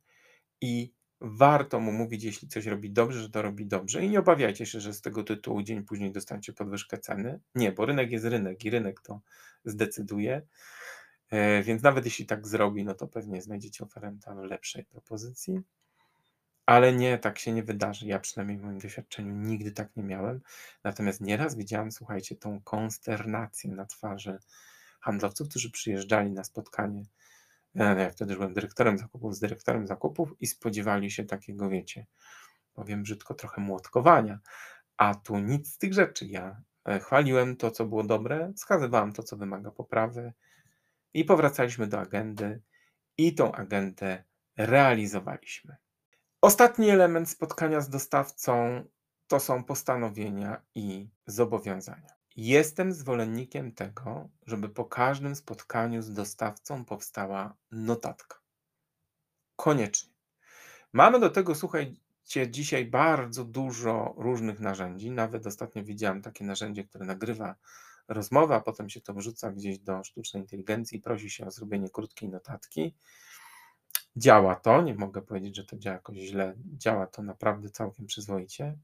i 0.61 0.93
warto 1.21 1.81
mu 1.81 1.93
mówić, 1.93 2.25
jeśli 2.25 2.49
coś 2.49 2.67
robi 2.67 2.91
dobrze, 2.91 3.23
że 3.23 3.31
to 3.31 3.43
robi 3.43 3.67
dobrze. 3.67 4.05
I 4.05 4.11
nie 4.11 4.19
obawiajcie 4.19 4.67
się, 4.67 4.81
że 4.81 4.95
z 4.95 5.01
tego 5.01 5.23
tytułu 5.23 5.63
dzień 5.63 5.83
później 5.83 6.13
dostaniecie 6.13 6.53
podwyżkę 6.53 6.99
ceny. 6.99 7.41
Nie, 7.55 7.73
bo 7.73 7.87
rynek 7.87 8.11
jest 8.13 8.25
rynek 8.25 8.65
i 8.65 8.71
rynek 8.71 9.01
to 9.01 9.21
zdecyduje. 9.65 10.43
E, 11.31 11.63
więc 11.63 11.83
nawet 11.83 12.05
jeśli 12.05 12.27
tak 12.27 12.47
zrobi, 12.47 12.85
no 12.85 12.95
to 12.95 13.09
pewnie 13.09 13.43
znajdziecie 13.43 13.85
oferenta 13.85 14.35
w 14.35 14.39
lepszej 14.39 14.85
propozycji. 14.85 15.61
Ale 16.67 16.93
nie, 16.93 17.19
tak 17.19 17.39
się 17.39 17.53
nie 17.53 17.63
wydarzy. 17.63 18.07
Ja 18.07 18.19
przynajmniej 18.19 18.59
w 18.59 18.63
moim 18.63 18.79
doświadczeniu 18.79 19.35
nigdy 19.35 19.73
tak 19.73 19.97
nie 19.97 20.03
miałem. 20.03 20.41
Natomiast 20.85 21.21
nieraz 21.21 21.57
widziałem, 21.57 21.93
słuchajcie, 21.93 22.37
tą 22.37 22.61
konsternację 22.61 23.71
na 23.71 23.87
twarzy 23.87 24.39
handlowców, 25.01 25.49
którzy 25.49 25.71
przyjeżdżali 25.71 26.31
na 26.31 26.45
spotkanie. 26.45 27.05
E, 27.75 28.03
ja 28.03 28.11
wtedy 28.11 28.35
byłem 28.35 28.55
dyrektorem 28.55 28.99
zakupów 28.99 29.35
z 29.35 29.41
dyrektorem 29.41 29.87
zakupów 29.87 30.35
i 30.41 30.47
spodziewali 30.47 31.11
się 31.11 31.25
takiego, 31.25 31.69
wiecie, 31.69 32.07
powiem 32.75 33.03
brzydko, 33.03 33.35
trochę 33.35 33.61
młotkowania. 33.61 34.39
A 34.97 35.15
tu 35.15 35.39
nic 35.39 35.73
z 35.73 35.79
tych 35.79 35.95
rzeczy. 35.95 36.27
Ja 36.27 36.63
e, 36.85 37.01
chwaliłem 37.01 37.57
to, 37.57 37.71
co 37.71 37.87
było 37.87 38.05
dobre, 38.05 38.53
wskazywałem 38.57 39.13
to, 39.13 39.23
co 39.23 39.37
wymaga 39.37 39.71
poprawy 39.71 40.33
i 41.15 41.25
powracaliśmy 41.25 41.87
do 41.87 42.01
agendy 42.01 42.61
i 43.19 43.35
tą 43.35 43.53
agendę 43.53 44.25
realizowaliśmy. 44.57 45.77
Ostatni 46.47 46.91
element 46.91 47.31
spotkania 47.31 47.81
z 47.81 47.89
dostawcą 47.89 48.85
to 49.27 49.41
są 49.41 49.65
postanowienia 49.65 50.63
i 50.75 51.09
zobowiązania. 51.27 52.09
Jestem 52.37 52.93
zwolennikiem 52.93 53.73
tego, 53.73 54.29
żeby 54.47 54.69
po 54.69 54.85
każdym 54.85 55.37
spotkaniu 55.37 56.03
z 56.03 56.13
dostawcą 56.13 56.85
powstała 56.85 57.57
notatka. 57.71 58.41
Koniecznie. 59.57 60.13
Mamy 60.93 61.21
do 61.21 61.31
tego, 61.31 61.55
słuchajcie, 61.55 62.51
dzisiaj 62.51 62.85
bardzo 62.85 63.45
dużo 63.45 64.15
różnych 64.17 64.61
narzędzi. 64.61 65.11
Nawet 65.11 65.47
ostatnio 65.47 65.85
widziałem 65.85 66.23
takie 66.23 66.45
narzędzie, 66.45 66.85
które 66.85 67.05
nagrywa 67.05 67.55
rozmowę, 68.09 68.55
a 68.55 68.61
potem 68.61 68.89
się 68.89 69.01
to 69.01 69.15
wrzuca 69.15 69.53
gdzieś 69.53 69.79
do 69.79 70.05
sztucznej 70.05 70.43
inteligencji 70.43 70.99
i 70.99 71.03
prosi 71.03 71.31
się 71.31 71.47
o 71.47 71.51
zrobienie 71.51 71.91
krótkiej 71.91 72.29
notatki. 72.29 72.95
Działa 74.17 74.55
to, 74.55 74.83
nie 74.83 74.95
mogę 74.95 75.23
powiedzieć, 75.23 75.57
że 75.57 75.65
to 75.65 75.77
działa 75.77 75.95
jakoś 75.95 76.17
źle, 76.17 76.55
działa 76.57 77.07
to 77.07 77.23
naprawdę 77.23 77.71
całkiem 77.71 78.07
przyzwoicie, 78.07 78.79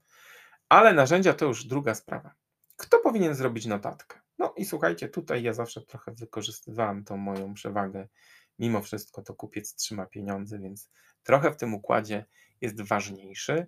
ale 0.69 0.95
narzędzia 0.95 1.35
to 1.35 1.47
już 1.47 1.65
druga 1.65 1.95
sprawa. 1.95 2.35
Kto 2.77 2.99
powinien 2.99 3.35
zrobić 3.35 3.67
notatkę? 3.67 4.21
No 4.39 4.55
i 4.57 4.65
słuchajcie, 4.65 5.09
tutaj 5.09 5.43
ja 5.43 5.53
zawsze 5.53 5.81
trochę 5.81 6.13
wykorzystywałem 6.13 7.05
tą 7.05 7.17
moją 7.17 7.55
przewagę. 7.55 8.09
Mimo 8.59 8.83
wszystko 8.83 9.23
to 9.23 9.35
kupiec 9.35 9.75
trzyma 9.75 10.07
pieniądze, 10.07 10.59
więc 10.59 10.91
trochę 11.23 11.51
w 11.51 11.57
tym 11.57 11.75
układzie 11.75 12.25
jest 12.61 12.83
ważniejszy 12.83 13.67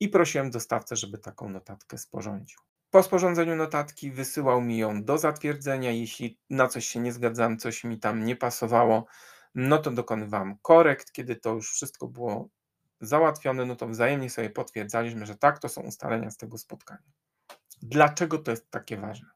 i 0.00 0.08
prosiłem 0.08 0.50
dostawcę, 0.50 0.96
żeby 0.96 1.18
taką 1.18 1.48
notatkę 1.48 1.98
sporządził. 1.98 2.58
Po 2.90 3.02
sporządzeniu 3.02 3.56
notatki 3.56 4.10
wysyłał 4.10 4.60
mi 4.60 4.78
ją 4.78 5.04
do 5.04 5.18
zatwierdzenia. 5.18 5.90
Jeśli 5.92 6.38
na 6.50 6.68
coś 6.68 6.86
się 6.86 7.00
nie 7.00 7.12
zgadzałem, 7.12 7.58
coś 7.58 7.84
mi 7.84 7.98
tam 7.98 8.24
nie 8.24 8.36
pasowało, 8.36 9.06
no 9.56 9.78
to 9.78 9.90
dokonywałem 9.90 10.56
korekt. 10.62 11.12
Kiedy 11.12 11.36
to 11.36 11.54
już 11.54 11.72
wszystko 11.72 12.08
było 12.08 12.48
załatwione, 13.00 13.64
no 13.64 13.76
to 13.76 13.88
wzajemnie 13.88 14.30
sobie 14.30 14.50
potwierdzaliśmy, 14.50 15.26
że 15.26 15.36
tak, 15.36 15.58
to 15.58 15.68
są 15.68 15.82
ustalenia 15.82 16.30
z 16.30 16.36
tego 16.36 16.58
spotkania. 16.58 17.12
Dlaczego 17.82 18.38
to 18.38 18.50
jest 18.50 18.70
takie 18.70 18.96
ważne? 18.96 19.28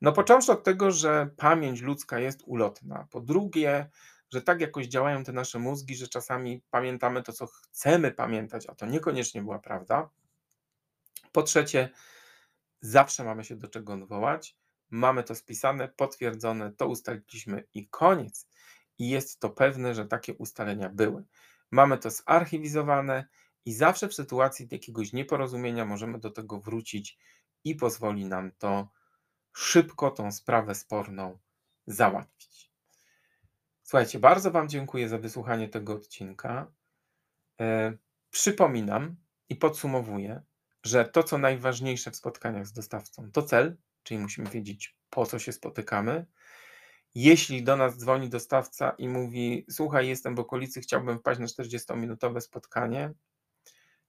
No 0.00 0.12
począwszy 0.12 0.52
od 0.52 0.64
tego, 0.64 0.90
że 0.90 1.30
pamięć 1.36 1.80
ludzka 1.80 2.18
jest 2.18 2.42
ulotna. 2.46 3.06
Po 3.10 3.20
drugie, 3.20 3.90
że 4.32 4.42
tak 4.42 4.60
jakoś 4.60 4.86
działają 4.86 5.24
te 5.24 5.32
nasze 5.32 5.58
mózgi, 5.58 5.96
że 5.96 6.08
czasami 6.08 6.62
pamiętamy 6.70 7.22
to, 7.22 7.32
co 7.32 7.46
chcemy 7.46 8.12
pamiętać, 8.12 8.66
a 8.68 8.74
to 8.74 8.86
niekoniecznie 8.86 9.42
była 9.42 9.58
prawda. 9.58 10.10
Po 11.32 11.42
trzecie, 11.42 11.88
zawsze 12.80 13.24
mamy 13.24 13.44
się 13.44 13.56
do 13.56 13.68
czego 13.68 13.92
odwołać. 13.92 14.56
Mamy 14.90 15.22
to 15.22 15.34
spisane, 15.34 15.88
potwierdzone, 15.88 16.72
to 16.72 16.88
ustaliliśmy 16.88 17.64
i 17.74 17.88
koniec. 17.88 18.46
I 18.98 19.08
jest 19.08 19.40
to 19.40 19.50
pewne, 19.50 19.94
że 19.94 20.06
takie 20.06 20.34
ustalenia 20.34 20.88
były. 20.88 21.24
Mamy 21.70 21.98
to 21.98 22.10
zarchiwizowane 22.10 23.26
i 23.64 23.72
zawsze 23.72 24.08
w 24.08 24.14
sytuacji 24.14 24.68
jakiegoś 24.70 25.12
nieporozumienia 25.12 25.84
możemy 25.84 26.18
do 26.18 26.30
tego 26.30 26.60
wrócić 26.60 27.18
i 27.64 27.74
pozwoli 27.74 28.24
nam 28.24 28.52
to 28.58 28.88
szybko 29.52 30.10
tą 30.10 30.32
sprawę 30.32 30.74
sporną 30.74 31.38
załatwić. 31.86 32.72
Słuchajcie, 33.82 34.18
bardzo 34.18 34.50
Wam 34.50 34.68
dziękuję 34.68 35.08
za 35.08 35.18
wysłuchanie 35.18 35.68
tego 35.68 35.94
odcinka. 35.94 36.72
E, 37.60 37.92
przypominam 38.30 39.16
i 39.48 39.56
podsumowuję, 39.56 40.42
że 40.82 41.04
to, 41.04 41.22
co 41.22 41.38
najważniejsze 41.38 42.10
w 42.10 42.16
spotkaniach 42.16 42.66
z 42.66 42.72
dostawcą, 42.72 43.30
to 43.30 43.42
cel, 43.42 43.76
czyli 44.02 44.20
musimy 44.20 44.50
wiedzieć, 44.50 44.96
po 45.10 45.26
co 45.26 45.38
się 45.38 45.52
spotykamy. 45.52 46.26
Jeśli 47.14 47.62
do 47.62 47.76
nas 47.76 47.96
dzwoni 47.96 48.28
dostawca 48.28 48.90
i 48.98 49.08
mówi: 49.08 49.66
Słuchaj, 49.70 50.08
jestem 50.08 50.34
w 50.34 50.38
okolicy, 50.38 50.80
chciałbym 50.80 51.18
wpaść 51.18 51.40
na 51.40 51.46
40-minutowe 51.46 52.40
spotkanie, 52.40 53.12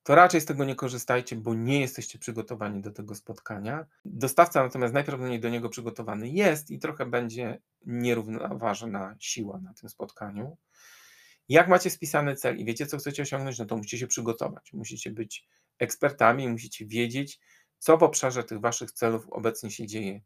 to 0.03 0.15
raczej 0.15 0.41
z 0.41 0.45
tego 0.45 0.65
nie 0.65 0.75
korzystajcie, 0.75 1.35
bo 1.35 1.53
nie 1.53 1.81
jesteście 1.81 2.19
przygotowani 2.19 2.81
do 2.81 2.91
tego 2.91 3.15
spotkania. 3.15 3.85
Dostawca 4.05 4.63
natomiast 4.63 4.93
najprawdopodobniej 4.93 5.39
do 5.39 5.49
niego 5.49 5.69
przygotowany 5.69 6.29
jest 6.29 6.71
i 6.71 6.79
trochę 6.79 7.05
będzie 7.05 7.61
nierównoważna 7.85 9.15
siła 9.19 9.59
na 9.59 9.73
tym 9.73 9.89
spotkaniu. 9.89 10.57
Jak 11.49 11.67
macie 11.67 11.89
spisany 11.89 12.35
cel 12.35 12.57
i 12.57 12.65
wiecie, 12.65 12.85
co 12.85 12.97
chcecie 12.97 13.23
osiągnąć, 13.23 13.59
no 13.59 13.65
to 13.65 13.77
musicie 13.77 13.97
się 13.97 14.07
przygotować. 14.07 14.73
Musicie 14.73 15.11
być 15.11 15.47
ekspertami, 15.79 16.47
musicie 16.47 16.85
wiedzieć, 16.85 17.39
co 17.77 17.97
w 17.97 18.03
obszarze 18.03 18.43
tych 18.43 18.59
waszych 18.59 18.91
celów 18.91 19.29
obecnie 19.29 19.71
się 19.71 19.87
dzieje 19.87 20.21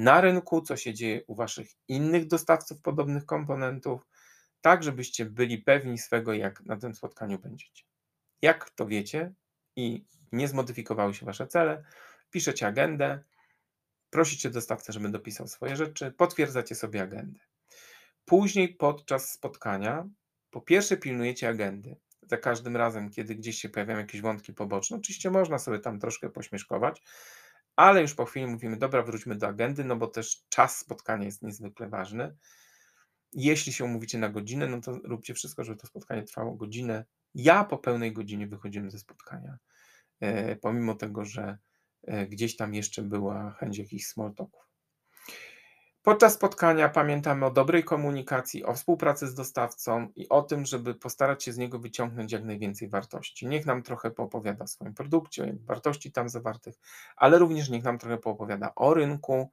na 0.00 0.20
rynku, 0.20 0.62
co 0.62 0.76
się 0.76 0.94
dzieje 0.94 1.24
u 1.26 1.34
waszych 1.34 1.68
innych 1.88 2.26
dostawców 2.26 2.82
podobnych 2.82 3.26
komponentów, 3.26 4.06
tak 4.60 4.82
żebyście 4.82 5.24
byli 5.24 5.58
pewni 5.58 5.98
swego, 5.98 6.32
jak 6.32 6.64
na 6.64 6.76
tym 6.76 6.94
spotkaniu 6.94 7.38
będziecie. 7.38 7.84
Jak 8.42 8.70
to 8.70 8.86
wiecie 8.86 9.32
i 9.76 10.04
nie 10.32 10.48
zmodyfikowały 10.48 11.14
się 11.14 11.26
wasze 11.26 11.46
cele, 11.46 11.84
piszecie 12.30 12.66
agendę, 12.66 13.22
prosicie 14.10 14.50
dostawcę, 14.50 14.92
żeby 14.92 15.08
dopisał 15.08 15.48
swoje 15.48 15.76
rzeczy, 15.76 16.12
potwierdzacie 16.12 16.74
sobie 16.74 17.02
agendę. 17.02 17.40
Później 18.24 18.74
podczas 18.74 19.32
spotkania 19.32 20.08
po 20.50 20.60
pierwsze 20.60 20.96
pilnujecie 20.96 21.48
agendy. 21.48 21.96
Za 22.22 22.36
każdym 22.36 22.76
razem, 22.76 23.10
kiedy 23.10 23.34
gdzieś 23.34 23.60
się 23.60 23.68
pojawiają 23.68 23.98
jakieś 23.98 24.20
wątki 24.20 24.52
poboczne, 24.52 24.96
oczywiście 24.96 25.30
można 25.30 25.58
sobie 25.58 25.78
tam 25.78 26.00
troszkę 26.00 26.30
pośmieszkować, 26.30 27.02
ale 27.80 28.02
już 28.02 28.14
po 28.14 28.24
chwili 28.24 28.46
mówimy, 28.46 28.76
dobra, 28.76 29.02
wróćmy 29.02 29.36
do 29.36 29.48
agendy, 29.48 29.84
no 29.84 29.96
bo 29.96 30.06
też 30.06 30.44
czas 30.48 30.78
spotkania 30.78 31.24
jest 31.24 31.42
niezwykle 31.42 31.88
ważny. 31.88 32.36
Jeśli 33.32 33.72
się 33.72 33.84
umówicie 33.84 34.18
na 34.18 34.28
godzinę, 34.28 34.66
no 34.66 34.80
to 34.80 34.98
róbcie 35.04 35.34
wszystko, 35.34 35.64
żeby 35.64 35.80
to 35.80 35.86
spotkanie 35.86 36.22
trwało 36.22 36.54
godzinę. 36.54 37.04
Ja 37.34 37.64
po 37.64 37.78
pełnej 37.78 38.12
godzinie 38.12 38.46
wychodziłem 38.46 38.90
ze 38.90 38.98
spotkania, 38.98 39.58
e, 40.20 40.56
pomimo 40.56 40.94
tego, 40.94 41.24
że 41.24 41.58
e, 42.02 42.26
gdzieś 42.26 42.56
tam 42.56 42.74
jeszcze 42.74 43.02
była 43.02 43.50
chęć 43.50 43.78
jakichś 43.78 44.06
small 44.06 44.34
talków. 44.34 44.59
Podczas 46.02 46.34
spotkania 46.34 46.88
pamiętamy 46.88 47.46
o 47.46 47.50
dobrej 47.50 47.84
komunikacji, 47.84 48.64
o 48.64 48.74
współpracy 48.74 49.26
z 49.26 49.34
dostawcą 49.34 50.08
i 50.16 50.28
o 50.28 50.42
tym, 50.42 50.66
żeby 50.66 50.94
postarać 50.94 51.44
się 51.44 51.52
z 51.52 51.58
niego 51.58 51.78
wyciągnąć 51.78 52.32
jak 52.32 52.44
najwięcej 52.44 52.88
wartości. 52.88 53.46
Niech 53.46 53.66
nam 53.66 53.82
trochę 53.82 54.10
poopowiada 54.10 54.64
o 54.64 54.66
swoim 54.66 54.94
produkcie, 54.94 55.44
o 55.44 55.66
wartości 55.66 56.12
tam 56.12 56.28
zawartych, 56.28 56.74
ale 57.16 57.38
również 57.38 57.68
niech 57.68 57.84
nam 57.84 57.98
trochę 57.98 58.18
poopowiada 58.18 58.74
o 58.74 58.94
rynku, 58.94 59.50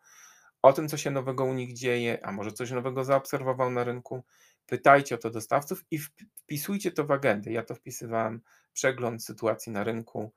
o 0.62 0.74
tym, 0.74 0.90
co 0.90 0.98
się 0.98 1.12
nowego 1.12 1.46
u 1.46 1.54
nich 1.54 1.74
dzieje, 1.74 2.26
a 2.26 2.32
może 2.32 2.52
coś 2.52 2.72
nowego 2.72 3.04
zaobserwował 3.04 3.72
na 3.72 3.84
rynku. 3.84 4.24
Pytajcie 4.66 5.16
o 5.16 5.18
to 5.18 5.30
dostawców 5.30 5.86
i 5.92 6.00
wpisujcie 6.00 6.92
to 6.92 7.06
w 7.06 7.12
agendę. 7.12 7.52
Ja 7.52 7.64
to 7.64 7.76
wpisywałem, 7.76 8.42
przegląd 8.74 9.24
sytuacji 9.24 9.72
na 9.72 9.84
rynku 9.84 10.32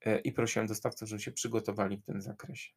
e, 0.00 0.18
i 0.18 0.32
prosiłem 0.32 0.66
dostawców, 0.66 1.08
żeby 1.08 1.22
się 1.22 1.32
przygotowali 1.32 1.96
w 1.96 2.04
tym 2.04 2.22
zakresie. 2.22 2.72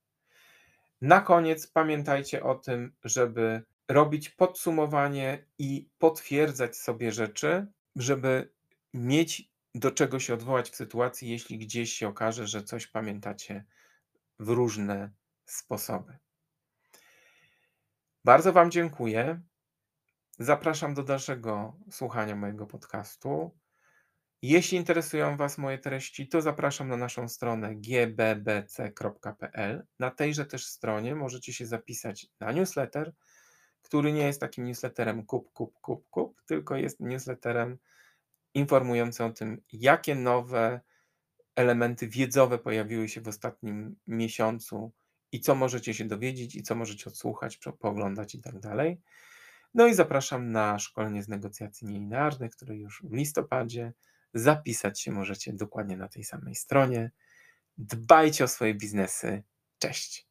Na 1.02 1.22
koniec 1.22 1.68
pamiętajcie 1.68 2.44
o 2.44 2.56
tym, 2.56 2.96
żeby 3.04 3.64
robić 3.90 4.30
podsumowanie 4.30 5.46
i 5.60 5.90
potwierdzać 5.98 6.78
sobie 6.78 7.12
rzeczy, 7.12 7.68
żeby 7.96 8.52
mieć 8.94 9.52
do 9.76 9.92
czego 9.92 10.20
się 10.20 10.34
odwołać 10.34 10.70
w 10.70 10.76
sytuacji, 10.76 11.30
jeśli 11.30 11.58
gdzieś 11.58 11.94
się 11.94 12.08
okaże, 12.08 12.48
że 12.48 12.64
coś 12.64 12.88
pamiętacie 12.88 13.66
w 14.40 14.50
różne 14.50 15.12
sposoby. 15.46 16.18
Bardzo 18.26 18.54
Wam 18.54 18.72
dziękuję. 18.72 19.42
Zapraszam 20.40 20.94
do 20.94 21.04
dalszego 21.04 21.76
słuchania 21.92 22.36
mojego 22.36 22.68
podcastu. 22.68 23.52
Jeśli 24.48 24.78
interesują 24.78 25.38
Was 25.38 25.58
moje 25.58 25.78
treści, 25.78 26.28
to 26.28 26.42
zapraszam 26.42 26.88
na 26.88 26.98
naszą 26.98 27.30
stronę 27.30 27.76
gbbc.pl. 27.76 29.08
Na 30.00 30.12
tejże 30.12 30.46
też 30.46 30.66
stronie 30.66 31.16
możecie 31.16 31.54
się 31.54 31.66
zapisać 31.66 32.28
na 32.40 32.52
newsletter, 32.52 33.14
który 33.82 34.14
nie 34.14 34.26
jest 34.26 34.40
takim 34.40 34.66
newsletterem 34.66 35.26
kup, 35.26 35.54
kup, 35.54 35.80
kup, 35.82 36.10
kup, 36.10 36.42
tylko 36.46 36.76
jest 36.76 37.00
newsletterem 37.00 37.78
informującym 38.54 39.26
o 39.26 39.30
tym, 39.30 39.62
jakie 39.72 40.16
nowe 40.16 40.82
elementy 41.56 42.08
wiedzowe 42.08 42.58
pojawiły 42.58 43.10
się 43.10 43.22
w 43.22 43.28
ostatnim 43.28 43.96
miesiącu 44.08 44.92
i 45.32 45.40
co 45.40 45.56
możecie 45.56 45.94
się 45.94 46.06
dowiedzieć 46.06 46.56
i 46.56 46.64
co 46.64 46.76
możecie 46.76 47.10
odsłuchać, 47.10 47.60
pooglądać 47.80 48.36
i 48.36 48.42
tak 48.42 48.60
dalej. 48.60 49.02
No 49.74 49.88
i 49.88 49.94
zapraszam 49.94 50.52
na 50.52 50.80
szkolenie 50.80 51.24
z 51.24 51.28
negocjacji 51.28 51.88
nielinearnych, 51.88 52.52
które 52.52 52.78
już 52.78 53.04
w 53.04 53.14
listopadzie. 53.14 53.94
Zapisać 54.36 55.02
się 55.02 55.12
możecie 55.12 55.54
dokładnie 55.54 55.98
na 55.98 56.08
tej 56.08 56.24
samej 56.24 56.56
stronie. 56.56 57.12
Dbajcie 57.78 58.44
o 58.44 58.48
swoje 58.48 58.74
biznesy. 58.74 59.44
Cześć. 59.80 60.28